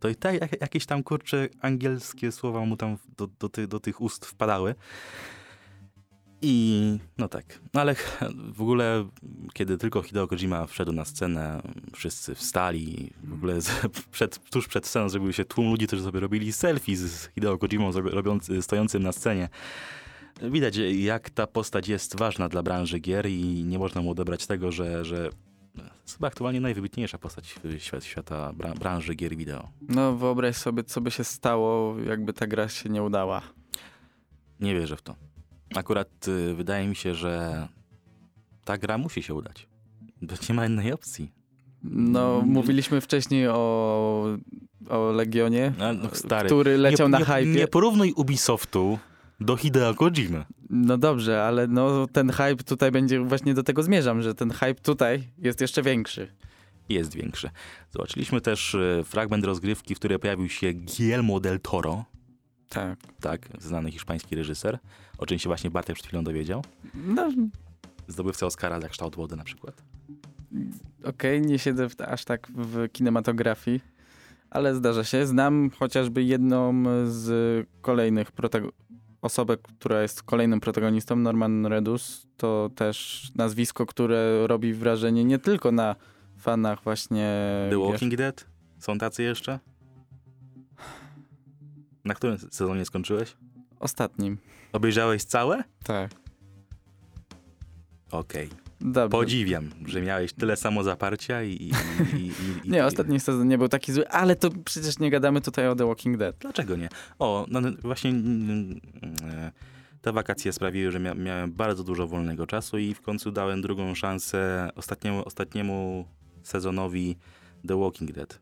to 0.00 0.08
i 0.08 0.16
tak 0.16 0.40
jak, 0.40 0.60
jakieś 0.60 0.86
tam 0.86 1.02
kurcze 1.02 1.48
angielskie 1.60 2.32
słowa 2.32 2.60
mu 2.60 2.76
tam 2.76 2.98
do, 3.16 3.26
do, 3.26 3.48
ty, 3.48 3.66
do 3.68 3.80
tych 3.80 4.00
ust 4.00 4.26
wpadały. 4.26 4.74
I 6.46 6.98
no 7.18 7.28
tak, 7.28 7.60
no 7.74 7.80
ale 7.80 7.94
w 8.52 8.62
ogóle, 8.62 9.08
kiedy 9.52 9.78
tylko 9.78 10.02
Hideo 10.02 10.28
Kojima 10.28 10.66
wszedł 10.66 10.92
na 10.92 11.04
scenę, 11.04 11.62
wszyscy 11.92 12.34
wstali. 12.34 13.10
W 13.22 13.34
ogóle 13.34 13.60
z, 13.60 13.70
przed, 14.12 14.50
tuż 14.50 14.68
przed 14.68 14.86
sceną 14.86 15.08
zrobił 15.08 15.32
się 15.32 15.44
tłum 15.44 15.70
ludzi, 15.70 15.86
którzy 15.86 16.02
sobie 16.02 16.20
robili 16.20 16.52
selfie 16.52 16.96
z 16.96 17.28
Hideo 17.34 17.58
Kojimą 17.58 17.90
stojącym 18.60 19.02
na 19.02 19.12
scenie. 19.12 19.48
Widać, 20.42 20.76
jak 20.92 21.30
ta 21.30 21.46
postać 21.46 21.88
jest 21.88 22.18
ważna 22.18 22.48
dla 22.48 22.62
branży 22.62 22.98
gier 22.98 23.26
i 23.26 23.64
nie 23.64 23.78
można 23.78 24.02
mu 24.02 24.10
odebrać 24.10 24.46
tego, 24.46 24.72
że, 24.72 25.04
że 25.04 25.30
jest 26.02 26.14
chyba 26.14 26.28
aktualnie 26.28 26.60
najwybitniejsza 26.60 27.18
postać 27.18 27.54
świat, 27.78 28.04
świata 28.04 28.52
bra, 28.52 28.74
branży 28.74 29.14
gier 29.14 29.36
wideo. 29.36 29.68
No 29.88 30.16
wyobraź 30.16 30.56
sobie, 30.56 30.84
co 30.84 31.00
by 31.00 31.10
się 31.10 31.24
stało, 31.24 32.00
jakby 32.00 32.32
ta 32.32 32.46
gra 32.46 32.68
się 32.68 32.88
nie 32.88 33.02
udała. 33.02 33.42
Nie 34.60 34.74
wierzę 34.74 34.96
w 34.96 35.02
to. 35.02 35.16
Akurat 35.74 36.28
y, 36.28 36.54
wydaje 36.54 36.88
mi 36.88 36.96
się, 36.96 37.14
że 37.14 37.68
ta 38.64 38.78
gra 38.78 38.98
musi 38.98 39.22
się 39.22 39.34
udać. 39.34 39.68
Bo 40.22 40.34
nie 40.48 40.54
ma 40.54 40.66
innej 40.66 40.92
opcji. 40.92 41.32
No, 41.84 42.42
mówiliśmy 42.46 43.00
wcześniej 43.00 43.48
o, 43.48 44.36
o 44.88 45.12
Legionie, 45.12 45.72
No, 45.78 45.92
no, 45.92 46.08
stary, 46.12 46.48
który 46.48 46.78
leciał 46.78 47.08
nie, 47.08 47.12
na 47.12 47.18
nie, 47.18 47.24
hypie. 47.24 47.46
Nie 47.60 47.68
porównuj 47.68 48.12
Ubisoftu 48.16 48.98
do 49.40 49.56
Hideo 49.56 49.94
Kojimy. 49.94 50.44
No 50.70 50.98
dobrze, 50.98 51.44
ale 51.44 51.66
no 51.66 52.06
ten 52.12 52.30
hype 52.30 52.56
tutaj 52.64 52.90
będzie, 52.90 53.20
właśnie 53.20 53.54
do 53.54 53.62
tego 53.62 53.82
zmierzam, 53.82 54.22
że 54.22 54.34
ten 54.34 54.50
hype 54.50 54.74
tutaj 54.74 55.28
jest 55.38 55.60
jeszcze 55.60 55.82
większy. 55.82 56.32
Jest 56.88 57.14
większy. 57.14 57.50
Zobaczyliśmy 57.90 58.40
też 58.40 58.74
y, 58.74 59.02
fragment 59.04 59.44
rozgrywki, 59.44 59.94
w 59.94 59.98
której 59.98 60.18
pojawił 60.18 60.48
się 60.48 60.72
Guillermo 60.72 61.40
del 61.40 61.60
Toro. 61.60 62.04
Tak. 62.68 62.98
Tak, 63.20 63.48
znany 63.58 63.90
hiszpański 63.90 64.36
reżyser, 64.36 64.78
o 65.18 65.26
czym 65.26 65.38
się 65.38 65.48
właśnie 65.48 65.70
Bartek 65.70 65.94
przed 65.94 66.06
chwilą 66.06 66.24
dowiedział. 66.24 66.64
No 66.94 67.30
Zdobywca 68.08 68.46
Oscara 68.46 68.80
za 68.80 68.88
kształt 68.88 69.16
wody 69.16 69.36
na 69.36 69.44
przykład. 69.44 69.82
okej, 71.04 71.40
nie 71.40 71.58
siedzę 71.58 71.88
w, 71.88 72.00
aż 72.00 72.24
tak 72.24 72.48
w 72.54 72.88
kinematografii, 72.92 73.80
ale 74.50 74.74
zdarza 74.74 75.04
się. 75.04 75.26
Znam 75.26 75.70
chociażby 75.70 76.22
jedną 76.22 76.82
z 77.06 77.66
kolejnych 77.80 78.32
osobę, 79.22 79.56
która 79.56 80.02
jest 80.02 80.22
kolejnym 80.22 80.60
protagonistą, 80.60 81.16
Norman 81.16 81.66
Redus. 81.66 82.26
To 82.36 82.70
też 82.74 83.30
nazwisko, 83.34 83.86
które 83.86 84.46
robi 84.46 84.74
wrażenie 84.74 85.24
nie 85.24 85.38
tylko 85.38 85.72
na 85.72 85.96
fanach 86.36 86.82
właśnie... 86.82 87.38
The. 87.70 87.78
Walking 87.78 88.14
Dead? 88.14 88.46
Są 88.78 88.98
tacy 88.98 89.22
jeszcze? 89.22 89.58
Na 92.04 92.14
którym 92.14 92.38
sezonie 92.38 92.84
skończyłeś? 92.84 93.36
Ostatnim. 93.80 94.38
Obejrzałeś 94.72 95.24
całe? 95.24 95.64
Tak. 95.84 96.10
Okej. 98.10 98.48
Dobrze. 98.80 99.08
Podziwiam, 99.18 99.70
że 99.86 100.02
miałeś 100.02 100.32
tyle 100.32 100.56
samozaparcia 100.56 101.42
i... 101.42 101.50
i, 101.50 101.72
i, 102.16 102.16
i, 102.16 102.66
i 102.66 102.70
Nie, 102.72 102.84
ostatni 102.86 103.20
sezon 103.20 103.48
nie 103.48 103.58
był 103.58 103.68
taki 103.68 103.92
zły, 103.92 104.08
ale 104.08 104.36
to 104.36 104.50
przecież 104.64 104.98
nie 104.98 105.10
gadamy 105.10 105.40
tutaj 105.40 105.68
o 105.68 105.76
The 105.76 105.86
Walking 105.86 106.16
Dead. 106.16 106.36
Dlaczego 106.38 106.76
nie? 106.76 106.88
O, 107.18 107.46
no, 107.48 107.60
no, 107.60 107.68
właśnie 107.82 108.10
mm, 108.10 108.80
e, 109.22 109.52
te 110.02 110.12
wakacje 110.12 110.52
sprawiły, 110.52 110.90
że 110.92 111.00
mia 111.00 111.14
miałem 111.14 111.52
bardzo 111.52 111.84
dużo 111.84 112.06
wolnego 112.06 112.46
czasu 112.46 112.78
i 112.78 112.94
w 112.94 113.00
końcu 113.00 113.30
dałem 113.30 113.62
drugą 113.62 113.94
szansę 113.94 114.70
ostatniemu, 114.76 115.24
ostatniemu 115.24 116.04
sezonowi 116.42 117.16
The 117.68 117.80
Walking 117.80 118.12
Dead. 118.12 118.40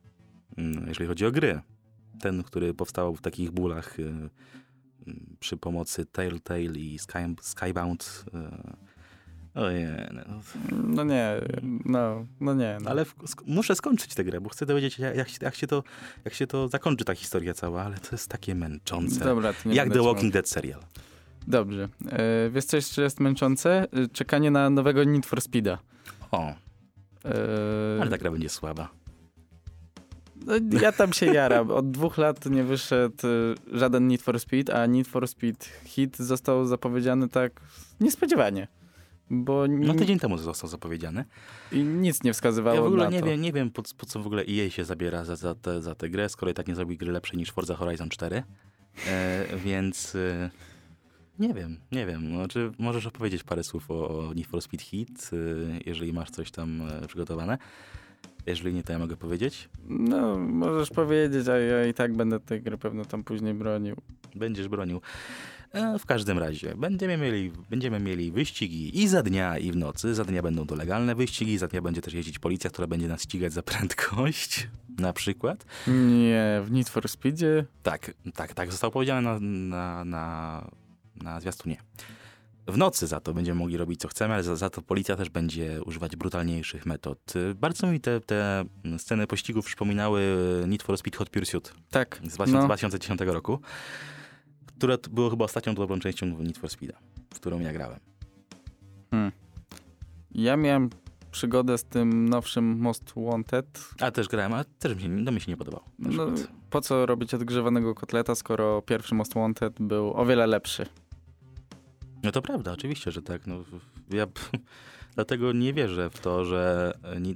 Mm, 0.58 0.88
Jeżeli 0.88 1.08
chodzi 1.08 1.26
o 1.26 1.32
gry. 1.32 1.60
Ten, 2.22 2.42
który 2.42 2.74
powstał 2.74 3.14
w 3.16 3.20
takich 3.20 3.50
bólach 3.50 4.00
e, 4.00 4.02
mm, 4.02 4.30
przy 5.40 5.56
pomocy 5.56 6.06
Telltale 6.06 6.60
i 6.78 6.98
Sky, 6.98 7.18
Skybound. 7.40 8.24
e, 8.34 8.72
Ojej, 9.54 9.86
no. 10.12 10.22
No 10.86 11.04
nie, 11.04 11.40
no, 11.84 12.26
no 12.40 12.54
nie. 12.54 12.78
No. 12.82 12.90
Ale 12.90 13.04
w, 13.04 13.14
muszę 13.46 13.74
skończyć 13.74 14.14
tę 14.14 14.24
grę, 14.24 14.40
bo 14.40 14.48
chcę 14.48 14.66
dowiedzieć, 14.66 14.98
jak, 14.98 15.16
jak, 15.16 15.28
się- 15.28 15.38
jak, 15.42 15.54
się 15.54 15.66
to, 15.66 15.82
jak 16.24 16.34
się 16.34 16.46
to 16.46 16.68
zakończy 16.68 17.04
ta 17.04 17.14
historia 17.14 17.54
cała, 17.54 17.82
ale 17.82 17.96
to 17.98 18.08
jest 18.12 18.28
takie 18.28 18.54
męczące. 18.54 19.24
Dobra, 19.24 19.52
to 19.52 19.68
nie 19.68 19.74
jak 19.74 19.92
The 19.92 20.02
Walking. 20.02 20.32
Dead 20.32 20.48
serial. 20.48 20.80
Dobrze. 21.46 21.88
E, 22.10 22.50
wiesz 22.50 22.64
co 22.64 22.76
jeszcze 22.76 23.02
jest 23.02 23.20
męczące? 23.20 23.86
E, 23.92 24.08
Czekanie 24.12 24.50
na 24.50 24.70
nowego 24.70 25.04
Need 25.04 25.26
for 25.26 25.40
Speeda. 25.40 25.78
O, 26.30 26.54
E, 27.24 27.98
ale 28.00 28.10
ta 28.10 28.18
gra 28.18 28.30
będzie 28.30 28.48
słaba. 28.48 28.88
No, 30.46 30.78
ja 30.80 30.92
tam 30.92 31.12
się 31.12 31.26
jaram. 31.26 31.70
Od 31.70 31.90
dwóch 31.90 32.18
lat 32.18 32.46
nie 32.46 32.64
wyszedł 32.64 33.16
e, 33.72 33.78
żaden 33.78 34.08
Need 34.08 34.22
for 34.22 34.40
Speed, 34.40 34.74
a 34.74 34.86
Need 34.86 35.08
for 35.08 35.28
Speed 35.28 35.64
Hit 35.84 36.16
został 36.16 36.66
zapowiedziany 36.66 37.28
tak 37.28 37.60
niespodziewanie. 38.00 38.68
Bo 39.30 39.66
No 39.68 39.92
ni- 39.92 39.98
tydzień 39.98 40.18
temu 40.18 40.38
został 40.38 40.70
zapowiedziany. 40.70 41.24
i 41.72 41.78
nic 41.84 42.22
nie 42.22 42.32
wskazywało 42.32 42.76
Ja 42.76 42.82
w 42.82 42.86
ogóle 42.86 43.04
na 43.04 43.10
nie 43.10 43.20
to. 43.20 43.26
wiem, 43.26 43.40
nie 43.40 43.52
wiem 43.52 43.70
po, 43.70 43.82
po 43.98 44.06
co 44.06 44.22
w 44.22 44.26
ogóle 44.26 44.42
EA 44.42 44.70
się 44.70 44.84
zabiera 44.84 45.24
za, 45.24 45.36
za, 45.36 45.52
tę- 45.54 45.80
za 45.82 45.94
tę 45.94 46.10
grę, 46.10 46.28
skoro 46.28 46.50
i 46.50 46.54
tak 46.54 46.68
nie 46.68 46.74
zrobi 46.74 46.96
gry 46.96 47.12
lepszej 47.12 47.38
niż 47.38 47.50
Forza 47.50 47.74
Horizon 47.76 48.08
4. 48.08 48.42
E, 49.08 49.46
więc 49.64 50.14
e, 50.14 50.50
nie 51.38 51.54
wiem, 51.54 51.76
nie 51.92 52.06
wiem. 52.06 52.32
No, 52.32 52.48
czy 52.48 52.72
możesz 52.78 53.06
opowiedzieć 53.06 53.42
parę 53.42 53.64
słów 53.64 53.90
o, 53.90 54.08
o 54.28 54.34
Need 54.34 54.46
for 54.46 54.62
Speed 54.62 54.84
Hit, 54.84 55.30
e, 55.32 55.36
jeżeli 55.86 56.12
masz 56.12 56.30
coś 56.30 56.50
tam 56.50 56.82
e, 57.02 57.06
przygotowane? 57.08 57.58
Jeżeli 58.46 58.74
nie, 58.74 58.82
to 58.82 58.92
ja 58.92 58.98
mogę 58.98 59.16
powiedzieć. 59.16 59.68
No, 59.88 60.38
możesz 60.38 60.90
powiedzieć, 60.90 61.48
a 61.48 61.56
ja 61.58 61.86
i 61.86 61.94
tak 61.94 62.16
będę 62.16 62.40
tej 62.40 62.62
gry 62.62 62.78
pewno 62.78 63.04
tam 63.04 63.24
później 63.24 63.54
bronił. 63.54 63.96
Będziesz 64.34 64.68
bronił. 64.68 65.00
E, 65.72 65.98
W 65.98 66.06
każdym 66.06 66.38
razie, 66.38 66.74
będziemy 66.76 67.16
mieli, 67.16 67.52
będziemy 67.70 68.00
mieli 68.00 68.32
wyścigi 68.32 69.02
i 69.02 69.08
za 69.08 69.22
dnia, 69.22 69.58
i 69.58 69.72
w 69.72 69.76
nocy. 69.76 70.14
Za 70.14 70.24
dnia 70.24 70.42
będą 70.42 70.66
to 70.66 70.74
legalne 70.74 71.14
wyścigi, 71.14 71.58
za 71.58 71.68
dnia 71.68 71.82
będzie 71.82 72.00
też 72.02 72.14
jeździć 72.14 72.38
policja, 72.38 72.70
która 72.70 72.86
będzie 72.86 73.08
nas 73.08 73.22
ścigać 73.22 73.52
za 73.52 73.62
prędkość, 73.62 74.68
na 74.98 75.12
przykład. 75.12 75.64
Nie, 75.86 76.60
w 76.64 76.70
Need 76.70 76.88
for 76.88 77.08
Speedzie 77.08 77.64
Tak, 77.82 78.14
tak, 78.34 78.54
tak 78.54 78.70
zostało 78.70 78.90
powiedziane 78.90 79.20
na, 79.22 79.38
na, 79.40 80.04
na, 80.04 80.70
na 81.22 81.40
zwiastunie. 81.40 81.76
W 82.66 82.76
nocy 82.76 83.06
za 83.06 83.20
to 83.20 83.34
będziemy 83.34 83.58
mogli 83.58 83.76
robić 83.76 84.00
co 84.00 84.08
chcemy, 84.08 84.34
ale 84.34 84.42
za, 84.42 84.56
za 84.56 84.70
to 84.70 84.82
policja 84.82 85.16
też 85.16 85.28
będzie 85.30 85.80
używać 85.86 86.16
brutalniejszych 86.16 86.86
metod. 86.86 87.32
Bardzo 87.54 87.86
mi 87.86 88.00
te, 88.00 88.20
te 88.20 88.64
sceny 88.98 89.26
pościgów 89.26 89.66
przypominały 89.66 90.22
Need 90.68 90.82
for 90.82 90.98
Speed 90.98 91.18
Hot 91.18 91.30
Pursuit 91.30 91.72
tak. 91.90 92.20
z 92.24 92.34
2000, 92.34 92.52
No, 92.58 92.64
2010 92.64 93.20
roku, 93.20 93.58
które 94.76 94.98
było 95.10 95.30
chyba 95.30 95.44
ostatnią 95.44 95.74
dobrą 95.74 95.98
częścią 95.98 96.26
Need 96.26 96.58
for 96.58 96.70
Speeda, 96.70 96.98
w 97.34 97.40
którą 97.40 97.60
ja 97.60 97.72
grałem. 97.72 98.00
ja 100.30 100.56
miałem 100.56 100.90
przygodę 101.30 101.78
z 101.78 101.84
tym 101.84 102.28
nowszym 102.28 102.78
Most 102.78 103.12
Wanted. 103.16 103.80
A 104.00 104.10
też 104.10 104.28
grałem, 104.28 104.52
ale 104.52 104.64
też 104.64 104.94
mi 104.94 105.02
się, 105.02 105.24
to 105.24 105.32
mi 105.32 105.40
się 105.40 105.52
nie 105.52 105.56
podobało. 105.56 105.84
No, 105.98 106.26
po 106.70 106.80
co 106.80 107.06
robić 107.06 107.34
odgrzewanego 107.34 107.94
kotleta, 107.94 108.34
skoro 108.34 108.82
pierwszy 108.82 109.14
Most 109.14 109.34
Wanted 109.34 109.72
był 109.80 110.12
o 110.14 110.26
wiele 110.26 110.46
lepszy? 110.46 110.86
No 112.22 112.32
to 112.32 112.42
prawda, 112.42 112.72
oczywiście, 112.72 113.10
że 113.10 113.22
tak. 113.22 113.46
No, 113.46 113.64
ja 114.10 114.26
dlatego 115.14 115.52
nie 115.52 115.72
wierzę 115.72 116.10
w 116.10 116.20
to, 116.20 116.44
że 116.44 116.92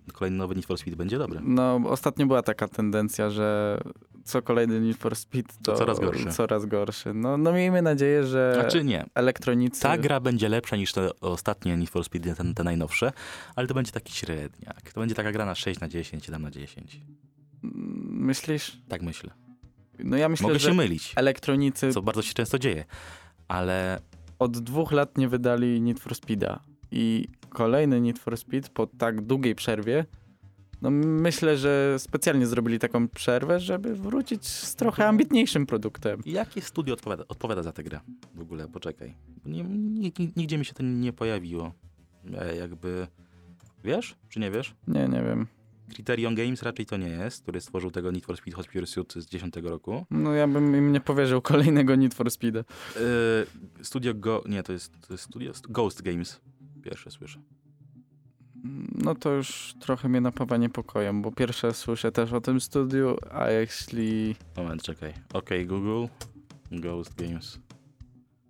e, 0.06 0.12
kolejny 0.12 0.36
nowy 0.38 0.54
Need 0.54 0.66
for 0.66 0.78
Speed 0.78 0.96
będzie 0.96 1.18
dobry. 1.18 1.40
No, 1.42 1.80
ostatnio 1.84 2.26
była 2.26 2.42
taka 2.42 2.68
tendencja, 2.68 3.30
że 3.30 3.78
co 4.24 4.42
kolejny 4.42 4.80
Need 4.80 4.96
for 4.96 5.16
Speed 5.16 5.54
to, 5.62 5.72
To 5.72 5.78
coraz 5.78 6.00
gorszy. 6.00 6.26
Coraz 6.30 6.66
gorszy. 6.66 7.14
No, 7.14 7.36
no 7.36 7.52
miejmy 7.52 7.82
nadzieję, 7.82 8.24
że 8.26 8.52
Znaczy 8.54 8.84
nie. 8.84 9.04
elektronicy... 9.14 9.82
Ta 9.82 9.98
gra 9.98 10.20
będzie 10.20 10.48
lepsza 10.48 10.76
niż 10.76 10.92
te 10.92 11.20
ostatnie 11.20 11.76
Need 11.76 11.90
for 11.90 12.04
Speed, 12.04 12.34
te, 12.34 12.54
te 12.54 12.64
najnowsze, 12.64 13.12
ale 13.56 13.66
to 13.66 13.74
będzie 13.74 13.92
taki 13.92 14.12
średniak. 14.12 14.92
To 14.92 15.00
będzie 15.00 15.14
taka 15.14 15.32
gra 15.32 15.44
na 15.46 15.54
6 15.54 15.80
na 15.80 15.88
10, 15.88 16.24
7 16.24 16.42
na 16.42 16.50
10. 16.50 17.00
Mm, 17.64 18.06
Myślisz? 18.10 18.78
Tak 18.88 19.02
myślę. 19.02 19.30
No 19.98 20.16
ja 20.16 20.28
myślę, 20.28 20.46
Mogę 20.46 20.58
że 20.58 20.68
się 20.68 20.74
mylić, 20.74 21.12
elektronicy 21.16 21.92
co 21.92 22.02
bardzo 22.02 22.22
się 22.22 22.34
często 22.34 22.58
dzieje, 22.58 22.84
ale 23.48 24.00
od 24.38 24.58
dwóch 24.58 24.92
lat 24.92 25.18
nie 25.18 25.28
wydali 25.28 25.80
Need 25.80 26.00
for 26.00 26.14
Speeda 26.14 26.60
i 26.90 27.28
kolejny 27.48 28.00
Need 28.00 28.18
for 28.18 28.36
Speed 28.36 28.68
po 28.68 28.86
tak 28.86 29.20
długiej 29.20 29.54
przerwie, 29.54 30.04
no 30.82 30.90
myślę, 30.90 31.56
że 31.56 31.94
specjalnie 31.98 32.46
zrobili 32.46 32.78
taką 32.78 33.08
przerwę, 33.08 33.60
żeby 33.60 33.94
wrócić 33.94 34.46
z 34.46 34.74
trochę 34.74 35.06
ambitniejszym 35.08 35.66
produktem. 35.66 36.20
jakie 36.26 36.60
studio 36.60 36.94
odpowiada, 36.94 37.24
odpowiada 37.28 37.62
za 37.62 37.72
tę 37.72 37.82
grę? 37.82 38.00
W 38.34 38.40
ogóle, 38.40 38.68
poczekaj. 38.68 39.14
Nie, 39.46 39.64
nigdzie 40.36 40.58
mi 40.58 40.64
się 40.64 40.74
to 40.74 40.82
nie 40.82 41.12
pojawiło. 41.12 41.72
E, 42.38 42.56
jakby, 42.56 43.06
wiesz, 43.84 44.16
czy 44.28 44.40
nie 44.40 44.50
wiesz? 44.50 44.74
Nie, 44.88 45.08
nie 45.08 45.22
wiem. 45.22 45.46
Criterion 45.94 46.34
Games 46.34 46.62
raczej 46.62 46.86
to 46.86 46.96
nie 46.96 47.08
jest, 47.08 47.42
który 47.42 47.60
stworzył 47.60 47.90
tego 47.90 48.10
Need 48.10 48.24
for 48.24 48.36
Speed 48.36 48.56
Hot 48.56 48.66
Pursuit 48.66 49.14
z 49.16 49.26
10 49.26 49.56
roku. 49.56 50.06
No 50.10 50.32
ja 50.32 50.48
bym 50.48 50.76
im 50.76 50.92
nie 50.92 51.00
powierzył 51.00 51.42
kolejnego 51.42 51.96
Need 51.96 52.14
for 52.14 52.30
Speeda. 52.30 52.58
Yy, 52.58 53.84
studio 53.84 54.14
Go... 54.14 54.42
Nie, 54.48 54.62
to 54.62 54.72
jest, 54.72 54.92
to 55.08 55.14
jest 55.14 55.24
studio 55.24 55.52
Ghost 55.68 56.02
Games. 56.02 56.40
Pierwsze 56.82 57.10
słyszę. 57.10 57.40
No 58.94 59.14
to 59.14 59.30
już 59.30 59.74
trochę 59.80 60.08
mnie 60.08 60.20
napawa 60.20 60.56
niepokojem, 60.56 61.22
bo 61.22 61.32
pierwsze 61.32 61.74
słyszę 61.74 62.12
też 62.12 62.32
o 62.32 62.40
tym 62.40 62.60
studiu, 62.60 63.16
a 63.30 63.50
jeśli... 63.50 64.36
Moment, 64.56 64.82
czekaj. 64.82 65.14
OK, 65.32 65.50
Google. 65.66 66.06
Ghost 66.72 67.14
Games. 67.14 67.58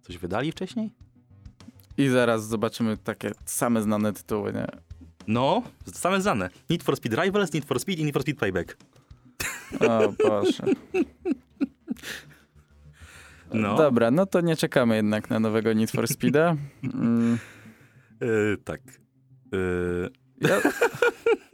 Coś 0.03 0.19
wydali 0.19 0.53
wcześniej? 0.53 0.91
I 1.99 2.09
zaraz 2.09 2.49
zobaczymy 2.49 2.97
takie 2.97 3.33
same 3.45 3.83
znane 3.83 4.13
tytuły, 4.13 4.53
nie? 4.53 4.67
No, 5.27 5.63
same 5.93 6.21
znane. 6.21 6.51
Need 6.71 6.83
for 6.83 6.97
Speed 6.97 7.15
Rivals, 7.15 7.53
Need 7.53 7.65
for 7.65 7.81
Speed 7.81 7.99
i 7.99 8.05
Need 8.05 8.13
for 8.13 8.23
Speed 8.23 8.39
Payback. 8.39 8.77
O 9.81 10.13
Boże. 10.29 10.63
No. 13.55 13.77
Dobra, 13.77 14.11
no 14.11 14.27
to 14.27 14.41
nie 14.41 14.57
czekamy 14.57 14.97
jednak 14.97 15.31
na 15.31 15.41
nowego 15.41 15.73
Need 15.73 15.91
for 15.91 16.09
Speeda. 16.09 16.57
Mm, 16.95 17.39
Yy, 18.21 18.57
tak. 18.65 18.81
Yy, 19.53 20.11
ja, 20.41 20.61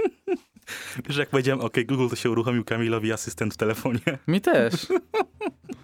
wiesz, 1.08 1.16
jak 1.16 1.28
powiedziałem 1.28 1.60
OK, 1.60 1.74
Google, 1.88 2.08
to 2.08 2.16
się 2.16 2.30
uruchomił 2.30 2.64
Kamilowi 2.64 3.12
asystent 3.12 3.54
w 3.54 3.56
telefonie. 3.56 4.00
mi 4.28 4.40
też. 4.40 4.86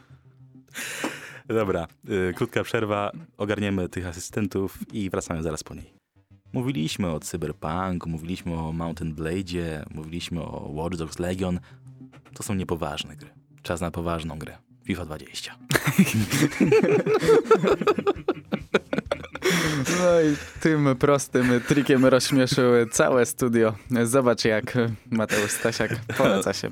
Dobra, 1.48 1.86
yy, 2.04 2.32
krótka 2.36 2.62
przerwa, 2.64 3.12
ogarniemy 3.38 3.88
tych 3.88 4.06
asystentów 4.06 4.78
i 4.92 5.10
wracamy 5.10 5.42
zaraz 5.42 5.64
po 5.64 5.74
niej. 5.74 5.97
Mówiliśmy 6.52 7.10
o 7.10 7.20
Cyberpunku, 7.20 8.08
mówiliśmy 8.08 8.54
o 8.54 8.72
Mountain 8.72 9.14
Blade'zie, 9.14 9.82
mówiliśmy 9.94 10.42
o 10.42 10.70
Watch 10.72 10.96
Dogs 10.96 11.18
Legion. 11.18 11.60
To 12.34 12.42
są 12.42 12.54
niepoważne 12.54 13.16
gry. 13.16 13.30
Czas 13.62 13.80
na 13.80 13.90
poważną 13.90 14.38
grę. 14.38 14.58
FIFA 14.84 15.04
20. 15.04 15.54
No 20.00 20.20
i 20.20 20.36
tym 20.60 20.96
prostym 20.98 21.60
trikiem 21.68 22.06
rozśmieszyły 22.06 22.86
całe 22.86 23.26
studio. 23.26 23.74
Zobacz 24.04 24.44
jak 24.44 24.78
Mateusz 25.10 25.50
Stasiak 25.50 25.96
poleca 26.18 26.52
się. 26.52 26.68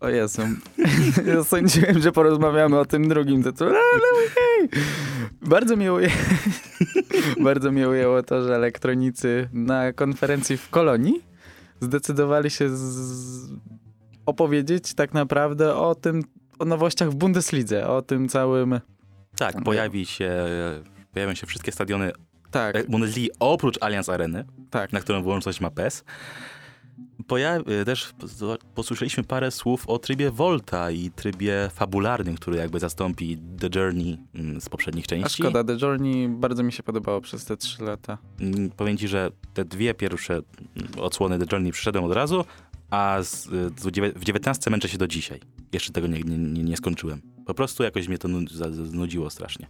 O 0.00 0.08
Jezu. 0.08 0.42
Ja 1.26 1.44
sądziłem, 1.44 2.02
że 2.02 2.12
porozmawiamy 2.12 2.78
o 2.78 2.84
tym 2.84 3.08
drugim 3.08 3.42
tytule, 3.42 3.70
ale 3.70 4.02
okej. 4.26 4.80
Bardzo 5.42 5.76
mnie 5.76 5.92
uje... 5.92 6.10
Bardzo 7.44 7.72
mnie 7.72 7.88
ujęło 7.88 8.22
to, 8.22 8.44
że 8.44 8.54
elektronicy 8.54 9.48
na 9.52 9.92
konferencji 9.92 10.56
w 10.56 10.70
Kolonii 10.70 11.22
zdecydowali 11.80 12.50
się 12.50 12.76
z... 12.76 13.50
opowiedzieć 14.26 14.94
tak 14.94 15.14
naprawdę 15.14 15.74
o 15.74 15.94
tym, 15.94 16.22
o 16.58 16.64
nowościach 16.64 17.10
w 17.10 17.14
Bundeslidze, 17.14 17.88
o 17.88 18.02
tym 18.02 18.28
całym... 18.28 18.80
Tak, 19.36 19.62
pojawi 19.62 20.06
się, 20.06 20.32
pojawią 21.12 21.34
się 21.34 21.46
wszystkie 21.46 21.72
stadiony 21.72 22.12
Tak, 22.50 22.76
e, 22.76 22.84
Bundesligi 22.84 23.30
oprócz 23.40 23.78
Allianz 23.80 24.08
Areny, 24.08 24.44
tak. 24.70 24.92
na 24.92 25.00
którą 25.00 25.22
wyłączność 25.22 25.60
ma 25.60 25.70
PES. 25.70 26.04
Pojawi, 27.26 27.72
e, 27.72 27.84
też 27.84 28.12
posłyszeliśmy 28.74 29.24
parę 29.24 29.50
słów 29.50 29.88
o 29.88 29.98
trybie 29.98 30.30
Volta 30.30 30.90
i 30.90 31.10
trybie 31.10 31.70
fabularnym, 31.74 32.34
który 32.36 32.56
jakby 32.56 32.80
zastąpi 32.80 33.38
The 33.60 33.80
Journey 33.80 34.18
mm, 34.34 34.60
z 34.60 34.68
poprzednich 34.68 35.04
A 35.04 35.08
części. 35.08 35.42
szkoda, 35.42 35.64
The 35.64 35.76
Journey 35.82 36.28
bardzo 36.28 36.62
mi 36.62 36.72
się 36.72 36.82
podobało 36.82 37.20
przez 37.20 37.44
te 37.44 37.56
trzy 37.56 37.82
lata. 37.84 38.18
Mm, 38.40 38.70
Powiem 38.70 38.96
ci, 38.96 39.08
że 39.08 39.30
te 39.54 39.64
dwie 39.64 39.94
pierwsze 39.94 40.34
mm, 40.34 40.44
odsłony 41.00 41.38
The 41.38 41.46
Journey 41.52 41.72
przyszedłem 41.72 42.04
od 42.04 42.12
razu, 42.12 42.44
a 42.90 43.18
z, 43.22 43.44
z, 43.80 44.14
w 44.16 44.24
19 44.24 44.70
męczę 44.70 44.88
się 44.88 44.98
do 44.98 45.06
dzisiaj. 45.06 45.40
Jeszcze 45.72 45.92
tego 45.92 46.06
nie, 46.06 46.20
nie, 46.20 46.64
nie, 46.64 46.76
skończyłem. 46.76 47.22
Po 47.46 47.54
prostu 47.54 47.82
jakoś 47.82 48.08
mnie 48.08 48.18
to 48.18 48.28
nu- 48.28 48.48
za- 48.48 48.70
za- 48.72 48.84
znudziło 48.86 49.30
strasznie. 49.30 49.66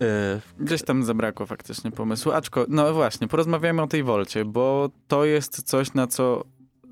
E, 0.00 0.40
Gdzieś 0.60 0.82
tam 0.82 1.04
zabrakło 1.04 1.46
faktycznie 1.46 1.90
pomysłu. 1.90 2.32
Aczko, 2.32 2.66
no 2.68 2.94
właśnie, 2.94 3.28
porozmawiamy 3.28 3.82
o 3.82 3.86
tej 3.86 4.02
Wolcie, 4.02 4.44
bo 4.44 4.90
to 5.08 5.24
jest 5.24 5.62
coś, 5.62 5.94
na 5.94 6.06
co 6.06 6.44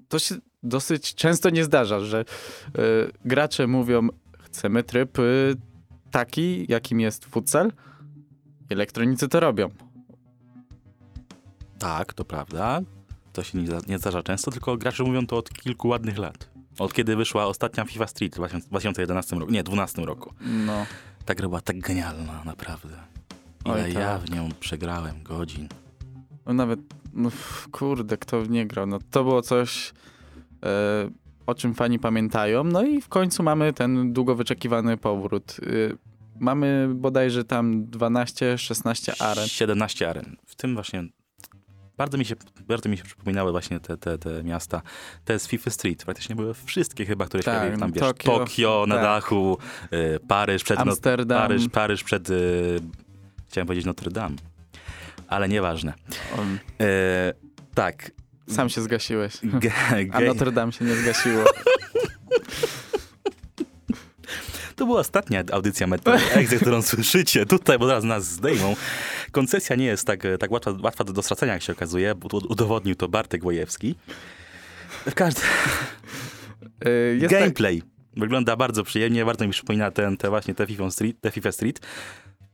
to 0.09 0.19
się 0.19 0.35
dosyć 0.63 1.15
często 1.15 1.51
nie 1.51 1.65
zdarza, 1.65 2.01
że 2.01 2.21
y, 2.21 2.25
gracze 3.25 3.67
mówią, 3.67 4.09
chcemy 4.39 4.83
tryb 4.83 5.19
y, 5.19 5.57
taki, 6.11 6.67
jakim 6.69 7.01
jest 7.01 7.25
futsal. 7.25 7.73
Elektronicy 8.71 9.29
to 9.29 9.41
robią. 9.41 9.71
Tak, 11.79 12.15
to 12.15 12.25
prawda. 12.25 12.81
To 13.33 13.43
się 13.43 13.59
nie, 13.59 13.69
nie 13.89 13.99
zdarza 13.99 14.23
często, 14.23 14.51
tylko 14.51 14.77
gracze 14.77 15.03
mówią 15.05 15.27
to 15.27 15.37
od 15.37 15.51
kilku 15.51 15.89
ładnych 15.89 16.19
lat. 16.19 16.51
Od 16.79 16.93
kiedy 16.93 17.17
wyszła 17.17 17.47
ostatnia 17.47 17.85
FIFA 17.85 18.07
Street 18.07 18.33
w 18.33 18.37
2000 18.37 18.69
2011 18.69 19.37
roku, 19.37 19.53
nie, 19.53 19.63
2012 19.63 20.03
roku. 20.03 20.35
No. 20.67 20.87
Ta 21.29 21.35
gra 21.35 21.49
była 21.49 21.61
tak 21.61 21.79
genialna, 21.79 22.43
naprawdę. 22.45 22.97
Ile 23.65 23.75
Oj, 23.75 23.93
ja 23.93 24.19
tak. 24.19 24.21
w 24.23 24.31
nią 24.31 24.49
przegrałem 24.61 25.23
godzin. 25.23 25.69
No 26.47 26.53
nawet, 26.53 26.81
no, 27.13 27.31
kurde, 27.73 28.17
kto 28.17 28.43
w 28.43 28.51
nie 28.51 28.67
grał. 28.67 28.87
No, 28.87 28.99
to 29.11 29.25
było 29.25 29.43
coś, 29.43 29.93
e, 30.65 31.11
o 31.47 31.55
czym 31.55 31.75
fani 31.75 31.99
pamiętają. 31.99 32.65
No 32.65 32.83
i 32.83 33.01
w 33.01 33.09
końcu 33.09 33.43
mamy 33.43 33.73
ten 33.73 34.13
długo 34.13 34.35
wyczekiwany 34.35 34.97
powrót. 34.97 35.57
Y, 35.63 35.97
mamy 36.41 36.89
bodajże 36.95 37.45
tam 37.45 37.85
12-16 37.85 39.23
aren. 39.23 39.49
17 39.49 40.11
aren. 40.11 40.37
W 40.47 40.57
tym 40.57 40.75
właśnie 40.75 41.05
bardzo 41.99 42.19
mi 42.19 42.25
się, 42.25 42.35
bardzo 42.69 42.89
mi 42.89 42.97
się 42.99 43.05
przypominały 43.05 43.51
właśnie 43.53 43.81
te, 43.81 43.97
te, 43.97 44.19
te 44.19 44.43
miasta. 44.45 44.83
Te 45.25 45.39
z 45.39 45.47
FIFA 45.49 45.71
Street. 45.71 46.05
Praktycznie 46.05 46.37
były 46.37 46.55
wszystkie 46.55 47.07
chyba, 47.07 47.27
które 47.27 47.43
się 47.43 47.45
Tak, 47.45 47.59
pojawiły. 47.59 47.81
Tam 47.81 47.93
wiesz, 47.93 48.01
Tokio, 48.01 48.39
Tokio, 48.39 48.85
na 48.89 48.95
tak. 48.95 49.05
dachu, 49.05 49.59
y, 49.93 50.21
Paryż 50.29 50.65
przed... 50.65 50.77
No, 50.79 50.83
Amsterdam. 50.83 51.39
Paryż, 51.43 51.69
Paryż 51.69 52.05
przed... 52.05 52.31
Y, 52.31 52.81
chciałem 53.49 53.67
powiedzieć 53.67 53.87
Notre 53.87 54.11
Dame. 54.11 54.37
Ale 55.29 55.49
nieważne. 55.49 55.95
O, 56.37 56.39
E, 56.85 57.33
tak. 57.75 58.11
sam 58.49 58.69
się 58.69 58.81
zgasiłeś. 58.83 59.33
Ge, 59.43 59.73
A 60.13 60.21
Notre 60.21 60.53
Dame 60.53 60.73
się 60.73 60.85
nie 60.85 60.95
zgasiło. 60.95 61.45
to 64.77 64.87
była 64.87 65.01
ostatnia 65.01 65.43
audycja 65.53 65.87
Metal 65.87 66.19
Exe, 66.35 66.57
którą 66.57 66.83
słyszycie 66.83 67.47
tutaj, 67.47 67.79
bo 67.79 67.87
teraz 67.89 68.05
nas 68.05 68.25
zdejmą. 68.25 68.77
Koncesja 69.31 69.77
nie 69.77 69.87
jest 69.87 70.07
tak, 70.07 70.23
tak 70.39 70.51
łatwa, 70.51 70.75
łatwa 70.83 71.05
do 71.05 71.23
stracenia, 71.23 71.53
jak 71.53 71.63
się 71.63 71.73
okazuje, 71.73 72.15
bo 72.15 72.39
udowodnił 72.39 72.95
to 72.95 73.09
Bartek 73.09 73.43
Wojewski. 73.43 73.95
W 75.11 75.15
każdym 75.15 75.45
jest 77.21 77.31
tak, 77.31 77.41
gameplay 77.41 77.83
wygląda 78.19 78.57
bardzo 78.57 78.85
przyjemnie, 78.85 79.25
bardzo 79.25 79.47
mi 79.47 79.53
przypomina 79.53 79.91
ten, 79.91 80.17
te 80.17 80.31
właśnie 80.31 80.55
te 80.55 80.67
FIFA 80.67 80.91
Street, 80.91 81.21
te 81.21 81.31
FIFA 81.31 81.53
Street. 81.53 81.81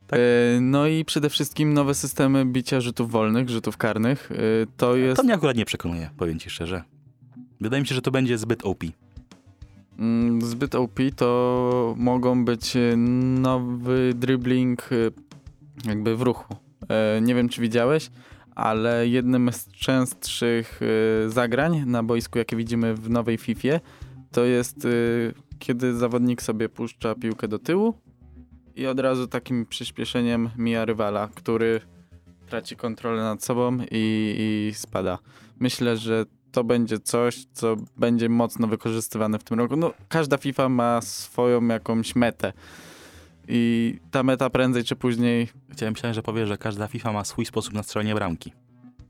tak. 0.07 0.19
y, 0.19 0.59
no 0.61 0.87
i 0.87 1.05
przede 1.05 1.31
wszystkim 1.31 1.75
nowe 1.75 1.95
systemy 1.95 2.45
bicia 2.47 2.81
rzutów 2.81 3.11
wolnych, 3.11 3.51
rzutów 3.51 3.77
karnych. 3.77 4.31
Y, 4.31 4.67
to 4.77 4.97
jest... 4.97 5.17
To 5.17 5.23
mnie 5.23 5.35
akurat 5.35 5.57
nie 5.57 5.65
przekonuje, 5.65 6.11
powiem 6.17 6.39
ci 6.39 6.51
szczerze. 6.51 6.83
Wydaje 7.61 7.81
mi 7.81 7.87
się, 7.87 7.95
że 7.95 8.03
to 8.03 8.11
będzie 8.11 8.39
zbyt 8.39 8.65
OP. 8.65 8.85
Mm, 9.99 10.43
zbyt 10.43 10.75
OP, 10.75 11.01
to 11.17 11.95
mogą 11.99 12.45
być 12.45 12.77
y, 12.77 12.95
nowy 12.97 14.13
dribbling 14.15 14.89
jakby 15.85 16.17
w 16.17 16.23
ruchu. 16.23 16.57
E, 16.89 17.21
Nie 17.21 17.35
wiem, 17.35 17.49
czy 17.49 17.61
widziałeś, 17.61 18.11
ale 18.55 19.09
jednym 19.09 19.53
z 19.53 19.69
częstszych 19.69 20.81
y, 20.83 21.31
zagrań 21.31 21.85
na 21.87 22.03
boisku, 22.03 22.39
jakie 22.39 22.57
widzimy 22.57 22.95
w 22.95 23.11
nowej 23.11 23.39
FIFA, 23.39 23.81
to 24.33 24.45
jest 24.45 24.85
y, 24.85 25.35
kiedy 25.59 25.95
zawodnik 25.95 26.43
sobie 26.43 26.69
puszcza 26.69 27.15
piłkę 27.15 27.49
do 27.49 27.59
tyłu 27.59 27.95
i 28.77 28.87
od 28.87 29.01
razu 29.01 29.27
takim 29.27 29.67
przyspieszeniem 29.67 30.51
mija 30.59 30.85
rywala, 30.85 31.29
który 31.35 31.81
traci 32.49 32.77
kontrolę 32.77 33.23
nad 33.23 33.45
sobą 33.45 33.79
i, 33.91 34.35
i 34.71 34.75
spada. 34.75 35.19
Myślę, 35.61 35.97
że 35.97 36.25
to 36.53 36.65
będzie 36.65 36.99
coś, 36.99 37.45
co 37.53 37.77
będzie 37.97 38.29
mocno 38.29 38.67
wykorzystywane 38.67 39.39
w 39.39 39.45
tym 39.45 39.59
roku. 39.59 39.77
No, 39.77 39.93
każda 40.09 40.37
FIFA 40.39 40.69
ma 40.69 41.01
swoją 41.03 41.67
jakąś 41.67 42.17
metę. 42.17 42.53
I 43.49 43.99
ta 44.11 44.23
meta 44.23 44.51
prędzej 44.51 44.85
czy 44.85 44.97
później. 44.97 45.49
Chciałem 45.73 45.93
myślałem, 45.93 46.15
że 46.15 46.23
powie, 46.23 46.47
że 46.47 46.59
każda 46.59 46.87
FIFA 46.89 47.13
ma 47.13 47.25
swój 47.25 47.47
sposób 47.47 47.75
na 47.75 47.83
strzelanie 47.83 48.15
bramki. 48.15 48.53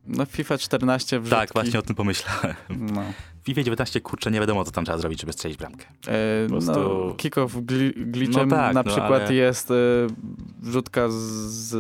No, 0.06 0.26
FIFA 0.26 0.58
14 0.58 1.20
wrzutki. 1.20 1.40
Tak, 1.40 1.52
właśnie 1.52 1.78
o 1.78 1.82
tym 1.82 1.96
pomyślałem. 1.96 2.54
No. 2.68 3.02
W 3.42 3.46
FIFA 3.46 3.62
19, 3.62 4.00
kurczę, 4.00 4.30
nie 4.30 4.40
wiadomo, 4.40 4.64
co 4.64 4.70
tam 4.70 4.84
trzeba 4.84 4.98
zrobić, 4.98 5.20
żeby 5.20 5.32
strzelić 5.32 5.58
bramkę. 5.58 5.86
E, 6.08 6.48
prostu- 6.48 6.72
no, 6.72 7.14
kick-off 7.16 7.60
gli 7.62 7.92
glitchem 7.96 8.48
No 8.48 8.56
tak, 8.56 8.74
na 8.74 8.82
no, 8.82 8.90
przykład 8.90 9.22
ale- 9.22 9.34
jest 9.34 9.70
e, 9.70 9.74
wrzutka 10.62 11.08
z, 11.08 11.14
z 11.14 11.76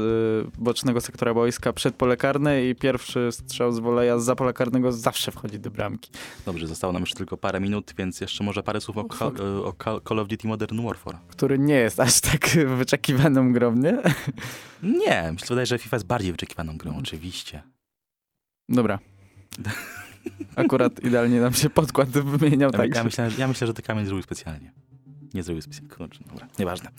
bocznego 0.58 1.00
sektora 1.00 1.34
boiska 1.34 1.72
przed 1.72 1.94
pole 1.94 2.16
karne 2.16 2.64
i 2.66 2.74
pierwszy 2.74 3.28
strzał 3.32 3.72
z 3.72 3.78
woleja 3.78 4.18
z 4.18 4.38
pole 4.38 4.52
karnego 4.52 4.92
zawsze 4.92 5.32
wchodzi 5.32 5.58
do 5.58 5.70
bramki. 5.70 6.10
Dobrze, 6.46 6.66
zostało 6.66 6.92
nam 6.92 7.02
już 7.02 7.12
tylko 7.12 7.36
parę 7.36 7.60
minut, 7.60 7.94
więc 7.98 8.20
jeszcze 8.20 8.44
może 8.44 8.62
parę 8.62 8.80
słów 8.80 8.96
o, 8.98 9.02
fuck. 9.02 9.40
o 9.64 9.72
Ca- 9.72 10.00
Call 10.08 10.18
of 10.18 10.28
Duty 10.28 10.48
Modern 10.48 10.82
Warfare. 10.86 11.16
Który 11.28 11.58
nie 11.58 11.74
jest 11.74 12.00
aż 12.00 12.20
tak 12.20 12.48
wyczekiwaną 12.78 13.52
grą, 13.52 13.74
nie? 13.76 13.98
Nie, 14.82 15.30
myślę, 15.32 15.66
że 15.66 15.78
FIFA 15.78 15.96
jest 15.96 16.06
bardziej 16.06 16.32
wyczekiwaną 16.32 16.76
grą, 16.76 16.96
oczywiście. 16.98 17.62
Dobra. 18.68 18.98
Akurat 20.56 21.04
idealnie 21.04 21.40
nam 21.40 21.52
się 21.52 21.70
podkład 21.70 22.08
wymieniał 22.08 22.70
Ja, 22.72 22.78
tak. 22.78 22.94
ja, 22.94 23.04
myślę, 23.04 23.30
ja 23.38 23.48
myślę, 23.48 23.66
że 23.66 23.74
to 23.74 23.82
Kamil 23.82 24.06
zrobił 24.06 24.22
specjalnie. 24.22 24.72
Nie 25.34 25.42
zrobił 25.42 25.62
specjalnie. 25.62 25.88
Kurczę, 25.88 26.24
dobra, 26.30 26.48
nieważne. 26.58 26.90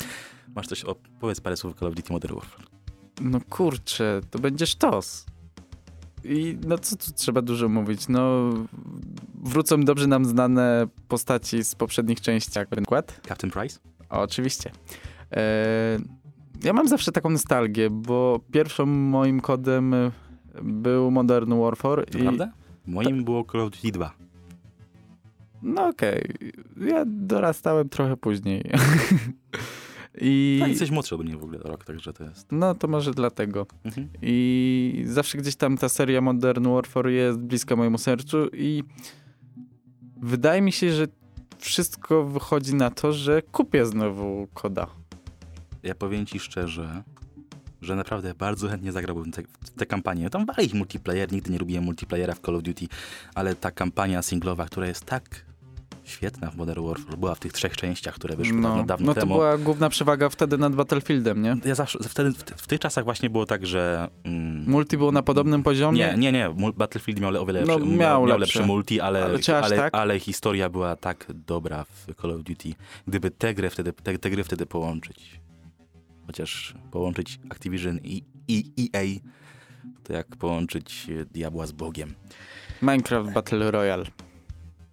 Masz 0.56 0.67
coś, 0.67 0.86
o, 0.86 0.95
powiedz 1.19 1.41
parę 1.41 1.58
słów 1.58 1.73
o 1.75 1.80
Call 1.80 1.89
of 1.89 1.95
Duty 1.95 2.13
Modern 2.13 2.36
Warfare. 2.36 2.65
No 3.21 3.39
kurczę, 3.49 4.21
to 4.32 4.39
będzie 4.39 4.67
sztos. 4.67 5.25
I 6.23 6.58
no 6.67 6.78
co 6.78 6.95
tu 6.95 7.12
trzeba 7.12 7.41
dużo 7.41 7.69
mówić? 7.69 8.08
No 8.08 8.54
wrócą 9.43 9.82
dobrze 9.82 10.08
nam 10.08 10.25
znane 10.25 10.88
postaci 11.08 11.63
z 11.63 11.75
poprzednich 11.75 12.21
części, 12.21 12.51
jak 12.60 12.69
przykład. 12.69 13.21
Captain 13.28 13.51
Price? 13.51 13.80
Oczywiście. 14.10 14.71
E, 15.32 15.97
ja 16.63 16.73
mam 16.73 16.88
zawsze 16.88 17.12
taką 17.12 17.30
nostalgię, 17.30 17.89
bo 17.89 18.39
pierwszym 18.51 18.89
moim 18.89 19.41
kodem 19.41 19.95
był 20.63 21.12
Modern 21.12 21.60
Warfare. 21.60 22.06
To 22.06 22.18
i, 22.18 22.22
prawda? 22.22 22.52
Moim 22.88 23.24
było 23.24 23.46
Call 23.52 23.62
of 23.62 23.72
Duty 23.72 23.91
2. 23.91 24.13
No 25.62 25.88
okej. 25.88 26.32
Ja 26.82 27.04
dorastałem 27.08 27.89
trochę 27.89 28.18
później. 28.18 28.63
I 30.22 30.58
Tak, 30.60 30.70
jesteś 30.70 30.91
młodszy 30.91 31.15
ode 31.15 31.24
mnie 31.24 31.38
w 31.38 31.44
ogóle 31.44 31.60
rok, 31.60 31.86
także 31.86 32.13
to 32.13 32.24
jest... 32.24 32.48
no 32.52 32.76
to 32.76 32.88
może 32.88 33.13
dlatego. 33.13 33.68
Mhm. 33.84 34.10
I 34.22 35.04
zawsze 35.08 35.38
gdzieś 35.38 35.56
tam 35.56 35.78
ta 35.78 35.89
seria 35.89 36.22
Modern 36.22 36.70
Warfare 36.74 37.08
jest 37.08 37.39
bliska 37.39 37.76
mojemu 37.76 37.98
sercu 37.98 38.48
i 38.54 38.84
wydaje 40.18 40.62
mi 40.62 40.72
się, 40.72 40.91
że 40.91 41.08
wszystko 41.58 42.24
wychodzi 42.24 42.76
na 42.76 42.91
to, 42.91 43.13
że 43.13 43.41
kupię 43.41 43.86
znowu 43.86 44.48
koda. 44.54 44.88
Ja 45.84 45.96
powiem 45.96 46.26
ci 46.26 46.39
szczerze, 46.39 47.04
że 47.81 47.95
naprawdę 47.95 48.33
bardzo 48.33 48.69
chętnie 48.69 48.91
zagrałbym 48.91 49.31
te, 49.31 49.41
w 49.61 49.69
tę 49.69 49.85
kampanię. 49.85 50.29
Tam 50.29 50.45
walić 50.45 50.73
multiplayer, 50.73 51.31
nigdy 51.31 51.51
nie 51.51 51.57
lubiłem 51.57 51.83
multiplayera 51.83 52.33
w 52.33 52.39
Call 52.39 52.55
of 52.55 52.63
Duty, 52.63 52.88
ale 53.35 53.55
ta 53.55 53.71
kampania 53.71 54.21
singlowa, 54.21 54.65
która 54.65 54.88
jest 54.88 55.05
tak 55.05 55.45
świetna 56.03 56.51
w 56.51 56.55
Modern 56.55 56.85
Warfare, 56.88 57.17
była 57.17 57.35
w 57.35 57.39
tych 57.39 57.53
trzech 57.53 57.77
częściach, 57.77 58.15
które 58.15 58.35
wyszły 58.35 58.61
dawno, 58.61 58.83
dawno 58.83 59.05
no 59.05 59.13
to 59.13 59.19
temu. 59.19 59.33
była 59.33 59.57
główna 59.57 59.89
przewaga 59.89 60.29
wtedy 60.29 60.57
nad 60.57 60.75
Battlefieldem, 60.75 61.41
nie? 61.41 61.57
Ja 61.65 61.75
zawsze, 61.75 61.99
wtedy, 62.09 62.31
w, 62.31 62.43
w 62.43 62.67
tych 62.67 62.79
czasach 62.79 63.03
właśnie 63.03 63.29
było 63.29 63.45
tak, 63.45 63.65
że... 63.65 64.07
Mm, 64.23 64.69
Multi 64.69 64.97
było 64.97 65.11
na 65.11 65.23
podobnym 65.23 65.63
poziomie. 65.63 65.97
nie, 65.97 66.17
nie, 66.17 66.31
nie. 66.31 66.71
Battlefield 66.77 67.19
miał 67.19 67.41
o 67.41 67.45
wiele 67.45 67.61
No, 67.61 67.77
lepszy, 67.77 67.89
miał 67.89 67.97
miał 67.97 68.25
lepsze. 68.25 68.39
lepszy 68.39 68.63
multi, 68.63 69.01
ale, 69.01 69.25
Ale 69.25 69.39
ale, 69.63 69.77
tak? 69.77 69.95
ale 69.95 70.19
historia 70.19 70.69
była 70.69 70.95
tak 70.95 71.25
dobra 71.45 71.83
w 71.83 72.21
Call 72.21 72.31
of 72.31 72.43
Duty. 72.43 72.69
Gdyby 73.07 73.31
te 73.31 73.53
gry 73.53 73.69
wtedy, 73.69 73.93
te, 73.93 74.17
te 74.17 74.29
gry 74.29 74.43
wtedy 74.43 74.65
połączyć, 74.65 75.39
chociaż 76.27 76.73
połączyć 76.91 77.39
Activision 77.49 77.99
i, 78.03 78.23
i 78.47 78.89
EA, 78.93 79.19
to 80.03 80.13
jak 80.13 80.27
połączyć 80.27 81.07
e, 81.09 81.25
diabła 81.25 81.67
z 81.67 81.71
Bogiem. 81.71 82.13
Minecraft 82.81 83.31
Battle 83.31 83.71
Royale. 83.71 84.05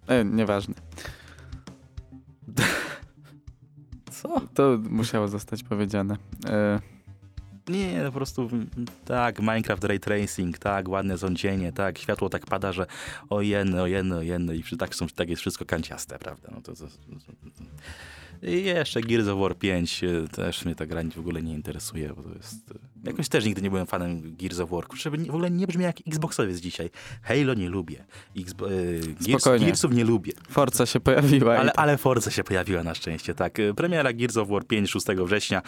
E, 0.07 0.25
nieważne. 0.25 0.75
Co? 4.11 4.41
To 4.53 4.79
musiało 4.89 5.27
zostać 5.27 5.63
powiedziane. 5.63 6.17
E, 6.45 6.79
Nie, 7.69 8.03
po 8.05 8.11
prostu 8.11 8.41
mm, 8.41 8.69
tak, 9.05 9.39
Minecraft 9.39 9.83
Ray 9.83 9.99
Tracing, 9.99 10.57
tak, 10.57 10.89
ładne 10.89 11.17
zącienie, 11.17 11.71
tak, 11.71 11.97
światło 11.97 12.29
tak 12.29 12.45
pada, 12.45 12.71
że 12.71 12.85
o 13.29 13.41
jedno, 13.41 13.83
o 13.83 13.87
i 14.53 14.63
tak, 14.77 14.95
są, 14.95 15.07
tak 15.07 15.29
jest 15.29 15.41
wszystko 15.41 15.65
kanciaste, 15.65 16.19
prawda? 16.19 16.49
No 16.55 16.61
to, 16.61 16.75
to, 16.75 16.87
to, 16.87 16.89
to. 17.57 17.63
I 18.47 18.63
jeszcze 18.63 19.01
Gears 19.01 19.27
of 19.27 19.39
War 19.39 19.57
5 19.57 20.03
e, 20.03 20.27
też 20.27 20.65
mnie 20.65 20.75
ta 20.75 20.85
gra 20.85 21.03
w 21.15 21.19
ogóle 21.19 21.43
nie 21.43 21.53
interesuje, 21.53 22.13
bo 22.13 22.23
to 22.23 22.33
jest... 22.33 22.73
Jakoś 23.03 23.29
też 23.29 23.45
nigdy 23.45 23.61
nie 23.61 23.69
byłem 23.69 23.85
fanem 23.85 24.35
Gears 24.35 24.59
of 24.59 24.69
War. 24.69 24.87
Kurczę, 24.87 25.11
w 25.11 25.29
ogóle 25.29 25.51
nie 25.51 25.67
brzmi 25.67 25.83
jak 25.83 25.95
Xboxowiec 26.07 26.57
dzisiaj. 26.57 26.89
Halo 27.21 27.53
nie 27.53 27.69
lubię. 27.69 28.05
Xbo- 28.35 28.67
e, 28.67 29.27
Gears. 29.27 29.61
Gearsów 29.63 29.93
nie 29.93 30.03
lubię. 30.03 30.33
Forza 30.49 30.85
się 30.85 30.99
pojawiła. 30.99 31.57
Ale, 31.57 31.71
i 31.71 31.75
ale 31.75 31.97
Forza 31.97 32.31
się 32.31 32.43
pojawiła 32.43 32.83
na 32.83 32.95
szczęście, 32.95 33.35
tak. 33.35 33.59
E, 33.59 33.73
Premiera 33.73 34.13
Gears 34.13 34.37
of 34.37 34.49
War 34.49 34.67
5 34.67 34.89
6 34.89 35.05
września. 35.25 35.61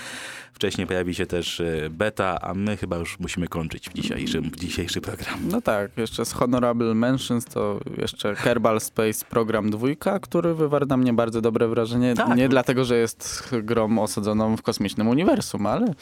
Wcześniej 0.54 0.88
pojawi 0.88 1.16
się 1.16 1.26
też 1.26 1.60
e, 1.60 1.90
beta, 1.90 2.42
a 2.42 2.54
my 2.54 2.78
chyba 2.78 2.98
już 2.98 3.20
musimy 3.20 3.48
kończyć 3.48 3.90
w 3.90 3.94
dzisiejszym, 3.94 4.44
w 4.44 4.56
dzisiejszy 4.56 5.02
program. 5.02 5.40
No 5.52 5.62
tak, 5.62 5.98
jeszcze 5.98 6.26
z 6.26 6.32
Honorable 6.32 6.94
Mentions 6.94 7.46
to 7.46 7.80
jeszcze 7.98 8.36
Kerbal 8.36 8.82
Space 8.82 9.26
Program 9.30 9.70
2, 9.70 10.20
który 10.22 10.54
wywarł 10.56 10.86
na 10.86 10.98
mnie 10.98 11.14
bardzo 11.14 11.42
dobre 11.42 11.68
wrażenie. 11.68 12.14
Tak. 12.16 12.38
Nie 12.38 12.50
dlatego, 12.50 12.86
że 12.86 12.98
jest 12.98 13.50
grą 13.64 14.00
osadzoną 14.00 14.58
w 14.58 14.62
kosmicznym 14.62 15.08
uniwersum, 15.08 15.66
ale 15.66 15.94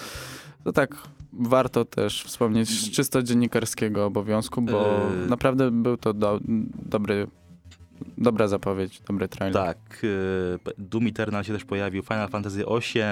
to 0.64 0.72
tak 0.72 0.96
warto 1.40 1.86
też 1.86 2.24
wspomnieć 2.24 2.92
czysto 2.92 3.24
dziennikarskiego 3.24 4.06
obowiązku, 4.06 4.62
bo 4.62 5.00
Yy. 5.22 5.28
naprawdę 5.30 5.72
był 5.72 5.98
to 5.98 6.14
do, 6.14 6.40
dobry, 6.86 7.28
dobra 8.18 8.48
zapowiedź, 8.48 9.02
dobry 9.08 9.28
trailer. 9.28 9.64
Tak, 9.66 9.78
e, 10.68 10.74
Doom 10.78 11.08
Eternal 11.08 11.44
się 11.44 11.54
też 11.54 11.66
pojawił, 11.66 12.04
Final 12.04 12.30
Fantasy 12.30 12.58
VIII, 12.58 13.04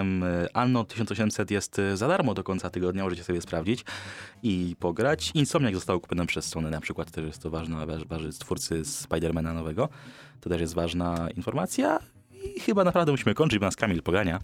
Anno 0.54 0.84
1800 0.84 1.52
jest 1.52 1.80
e, 1.80 1.98
za 1.98 2.08
darmo 2.08 2.34
do 2.34 2.44
końca 2.44 2.70
tygodnia, 2.70 3.04
możecie 3.04 3.24
sobie 3.24 3.42
sprawdzić 3.42 3.86
i 4.44 4.76
pograć. 4.80 5.32
Insomniac 5.34 5.74
został 5.74 6.00
kupiony 6.00 6.26
przez 6.26 6.46
Sony 6.46 6.70
na 6.70 6.82
przykład, 6.82 7.12
też 7.12 7.26
jest 7.26 7.42
to 7.42 7.50
ważna, 7.50 7.86
waż- 7.86 8.06
waży 8.08 8.30
twórcy 8.34 8.86
Spidermana 8.86 9.54
nowego. 9.54 9.90
To 10.42 10.50
też 10.50 10.62
jest 10.62 10.74
ważna 10.74 11.30
informacja 11.36 12.00
i 12.56 12.60
chyba 12.60 12.84
naprawdę 12.84 13.12
musimy 13.12 13.34
kończyć, 13.36 13.60
bo 13.60 13.66
nas 13.66 13.76
Kamil 13.76 14.02
pogania. 14.04 14.40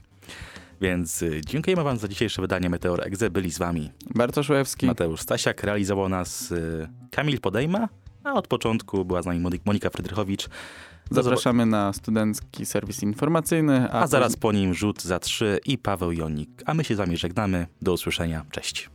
Więc 0.81 1.23
e, 1.23 1.41
dziękujemy 1.41 1.83
wam 1.83 1.97
za 1.97 2.07
dzisiejsze 2.07 2.41
wydanie 2.41 2.69
Meteor 2.69 3.07
Exe. 3.07 3.29
Byli 3.29 3.51
z 3.51 3.57
wami 3.57 3.91
Bartosz 4.15 4.49
Łewski, 4.49 4.85
Mateusz 4.85 5.21
Stasiak, 5.21 5.63
realizował 5.63 6.09
nas 6.09 6.51
e, 6.51 6.87
Kamil 7.11 7.39
Podejma, 7.39 7.89
a 8.23 8.33
od 8.33 8.47
początku 8.47 9.05
była 9.05 9.21
z 9.21 9.25
nami 9.25 9.39
Monik- 9.39 9.61
Monika 9.65 9.89
Frydrychowicz. 9.89 10.47
Zapraszamy 11.11 11.65
na 11.65 11.93
studencki 11.93 12.65
serwis 12.65 13.03
informacyjny, 13.03 13.91
a, 13.91 14.01
A 14.01 14.07
zaraz 14.07 14.35
po 14.35 14.51
nim 14.51 14.73
rzut 14.73 15.01
za 15.03 15.19
trzy 15.19 15.59
i 15.65 15.77
Paweł 15.77 16.11
Jonik. 16.11 16.49
A 16.65 16.73
my 16.73 16.83
się 16.83 16.95
z 16.95 16.97
wami 16.97 17.17
żegnamy. 17.17 17.67
Do 17.81 17.93
usłyszenia. 17.93 18.45
Cześć. 18.51 18.89